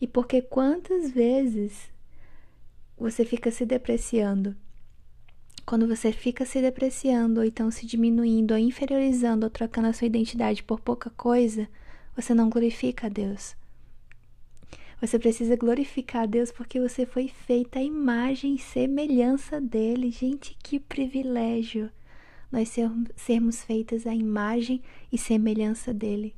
E 0.00 0.06
porque 0.06 0.42
quantas 0.42 1.10
vezes 1.10 1.90
você 2.96 3.24
fica 3.24 3.50
se 3.50 3.64
depreciando? 3.64 4.54
Quando 5.64 5.88
você 5.88 6.12
fica 6.12 6.44
se 6.44 6.60
depreciando, 6.60 7.40
ou 7.40 7.46
então 7.46 7.70
se 7.70 7.86
diminuindo, 7.86 8.52
ou 8.52 8.58
inferiorizando, 8.58 9.46
ou 9.46 9.50
trocando 9.50 9.88
a 9.88 9.92
sua 9.92 10.06
identidade 10.06 10.62
por 10.62 10.80
pouca 10.80 11.08
coisa, 11.10 11.66
você 12.14 12.34
não 12.34 12.50
glorifica 12.50 13.06
a 13.06 13.10
Deus. 13.10 13.56
Você 15.04 15.18
precisa 15.18 15.54
glorificar 15.54 16.22
a 16.22 16.26
Deus 16.26 16.50
porque 16.50 16.80
você 16.80 17.04
foi 17.04 17.28
feita 17.28 17.78
a 17.78 17.82
imagem 17.82 18.54
e 18.54 18.58
semelhança 18.58 19.60
dele. 19.60 20.10
Gente, 20.10 20.56
que 20.62 20.80
privilégio 20.80 21.90
nós 22.50 22.74
sermos 23.14 23.62
feitas 23.62 24.06
a 24.06 24.14
imagem 24.14 24.80
e 25.12 25.18
semelhança 25.18 25.92
dele. 25.92 26.34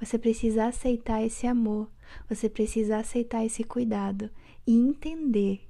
Você 0.00 0.16
precisa 0.18 0.64
aceitar 0.64 1.22
esse 1.22 1.46
amor, 1.46 1.90
você 2.26 2.48
precisa 2.48 2.96
aceitar 2.96 3.44
esse 3.44 3.62
cuidado 3.62 4.30
e 4.66 4.74
entender 4.74 5.60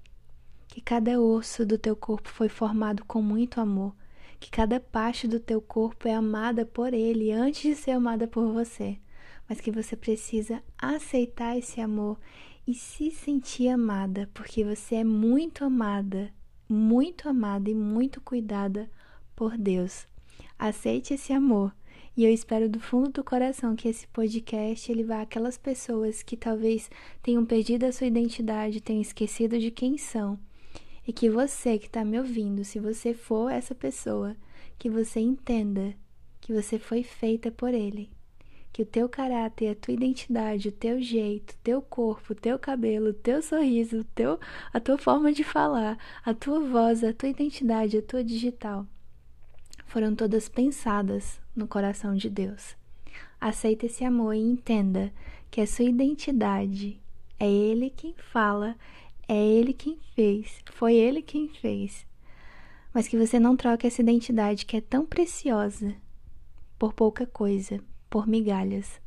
que 0.68 0.80
cada 0.80 1.20
osso 1.20 1.66
do 1.66 1.76
teu 1.76 1.96
corpo 1.96 2.28
foi 2.28 2.48
formado 2.48 3.04
com 3.06 3.20
muito 3.20 3.60
amor, 3.60 3.92
que 4.38 4.52
cada 4.52 4.78
parte 4.78 5.26
do 5.26 5.40
teu 5.40 5.60
corpo 5.60 6.06
é 6.06 6.14
amada 6.14 6.64
por 6.64 6.94
ele 6.94 7.32
antes 7.32 7.62
de 7.62 7.74
ser 7.74 7.90
amada 7.90 8.28
por 8.28 8.52
você, 8.52 8.98
mas 9.48 9.60
que 9.60 9.70
você 9.70 9.96
precisa 9.96 10.62
aceitar 10.78 11.56
esse 11.58 11.80
amor 11.80 12.18
e 12.66 12.74
se 12.74 13.10
sentir 13.10 13.68
amada, 13.68 14.30
porque 14.32 14.64
você 14.64 14.96
é 14.96 15.04
muito 15.04 15.64
amada, 15.64 16.32
muito 16.68 17.28
amada 17.28 17.68
e 17.68 17.74
muito 17.74 18.20
cuidada 18.20 18.90
por 19.34 19.58
Deus. 19.58 20.06
Aceite 20.58 21.14
esse 21.14 21.32
amor 21.32 21.72
e 22.14 22.24
eu 22.24 22.30
espero 22.30 22.68
do 22.68 22.78
fundo 22.78 23.10
do 23.10 23.24
coração 23.24 23.74
que 23.74 23.88
esse 23.88 24.06
podcast 24.08 24.92
ele 24.92 25.02
vá 25.02 25.22
àquelas 25.22 25.56
pessoas 25.56 26.22
que 26.22 26.36
talvez 26.36 26.90
tenham 27.22 27.44
perdido 27.44 27.84
a 27.84 27.92
sua 27.92 28.06
identidade, 28.06 28.82
tenham 28.82 29.00
esquecido 29.00 29.58
de 29.58 29.70
quem 29.70 29.96
são. 29.96 30.38
E 31.06 31.12
que 31.12 31.30
você 31.30 31.78
que 31.78 31.86
está 31.86 32.04
me 32.04 32.18
ouvindo, 32.18 32.64
se 32.64 32.78
você 32.78 33.14
for 33.14 33.50
essa 33.50 33.74
pessoa, 33.74 34.36
que 34.78 34.90
você 34.90 35.20
entenda 35.20 35.94
que 36.38 36.52
você 36.52 36.78
foi 36.78 37.02
feita 37.02 37.50
por 37.50 37.72
Ele. 37.72 38.10
Que 38.72 38.82
o 38.82 38.86
teu 38.86 39.08
caráter, 39.08 39.68
a 39.70 39.74
tua 39.74 39.92
identidade, 39.92 40.68
o 40.68 40.72
teu 40.72 41.00
jeito, 41.00 41.52
o 41.52 41.58
teu 41.62 41.82
corpo, 41.82 42.32
o 42.32 42.36
teu 42.36 42.58
cabelo, 42.58 43.10
o 43.10 43.14
teu 43.14 43.42
sorriso, 43.42 44.04
teu, 44.14 44.40
a 44.72 44.80
tua 44.80 44.96
forma 44.96 45.32
de 45.32 45.44
falar, 45.44 45.98
a 46.24 46.32
tua 46.32 46.60
voz, 46.60 47.04
a 47.04 47.12
tua 47.12 47.28
identidade, 47.28 47.98
a 47.98 48.02
tua 48.02 48.24
digital 48.24 48.86
foram 49.92 50.14
todas 50.14 50.48
pensadas 50.48 51.38
no 51.54 51.68
coração 51.68 52.14
de 52.14 52.30
Deus. 52.30 52.74
Aceite 53.38 53.84
esse 53.84 54.02
amor 54.02 54.32
e 54.32 54.40
entenda 54.40 55.12
que 55.50 55.60
a 55.60 55.66
sua 55.66 55.84
identidade 55.84 56.98
é 57.38 57.46
Ele 57.46 57.90
quem 57.90 58.14
fala, 58.16 58.74
é 59.28 59.36
Ele 59.36 59.74
quem 59.74 59.98
fez, 60.14 60.62
foi 60.72 60.94
Ele 60.94 61.20
quem 61.20 61.46
fez. 61.46 62.06
Mas 62.94 63.06
que 63.06 63.18
você 63.18 63.38
não 63.38 63.54
troque 63.54 63.86
essa 63.86 64.00
identidade 64.00 64.64
que 64.64 64.78
é 64.78 64.80
tão 64.80 65.04
preciosa 65.04 65.94
por 66.78 66.94
pouca 66.94 67.26
coisa, 67.26 67.78
por 68.12 68.28
migalhas. 68.28 69.00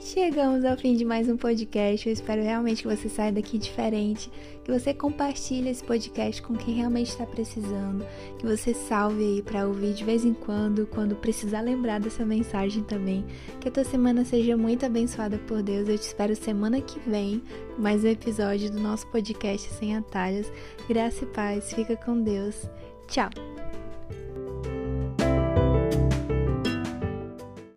Chegamos 0.00 0.64
ao 0.64 0.76
fim 0.76 0.96
de 0.96 1.04
mais 1.04 1.28
um 1.28 1.36
podcast. 1.36 2.06
Eu 2.06 2.12
espero 2.12 2.42
realmente 2.42 2.82
que 2.82 2.96
você 2.96 3.08
saia 3.10 3.32
daqui 3.32 3.58
diferente, 3.58 4.30
que 4.64 4.70
você 4.70 4.94
compartilhe 4.94 5.68
esse 5.68 5.84
podcast 5.84 6.40
com 6.42 6.54
quem 6.54 6.74
realmente 6.74 7.08
está 7.08 7.26
precisando, 7.26 8.06
que 8.38 8.46
você 8.46 8.72
salve 8.72 9.22
aí 9.22 9.42
para 9.42 9.66
ouvir 9.66 9.92
de 9.94 10.04
vez 10.04 10.24
em 10.24 10.32
quando, 10.32 10.86
quando 10.86 11.16
precisar 11.16 11.60
lembrar 11.60 12.00
dessa 12.00 12.24
mensagem 12.24 12.82
também. 12.84 13.24
Que 13.60 13.68
a 13.68 13.72
tua 13.72 13.84
semana 13.84 14.24
seja 14.24 14.56
muito 14.56 14.86
abençoada 14.86 15.36
por 15.46 15.62
Deus. 15.62 15.88
Eu 15.88 15.98
te 15.98 16.06
espero 16.06 16.34
semana 16.34 16.80
que 16.80 16.98
vem, 17.00 17.42
mais 17.78 18.02
um 18.02 18.08
episódio 18.08 18.70
do 18.70 18.80
nosso 18.80 19.06
podcast 19.08 19.68
Sem 19.74 19.94
Atalhos. 19.94 20.50
Graça 20.88 21.24
e 21.24 21.26
paz. 21.26 21.72
Fica 21.72 21.96
com 21.96 22.22
Deus. 22.22 22.66
Tchau. 23.08 23.51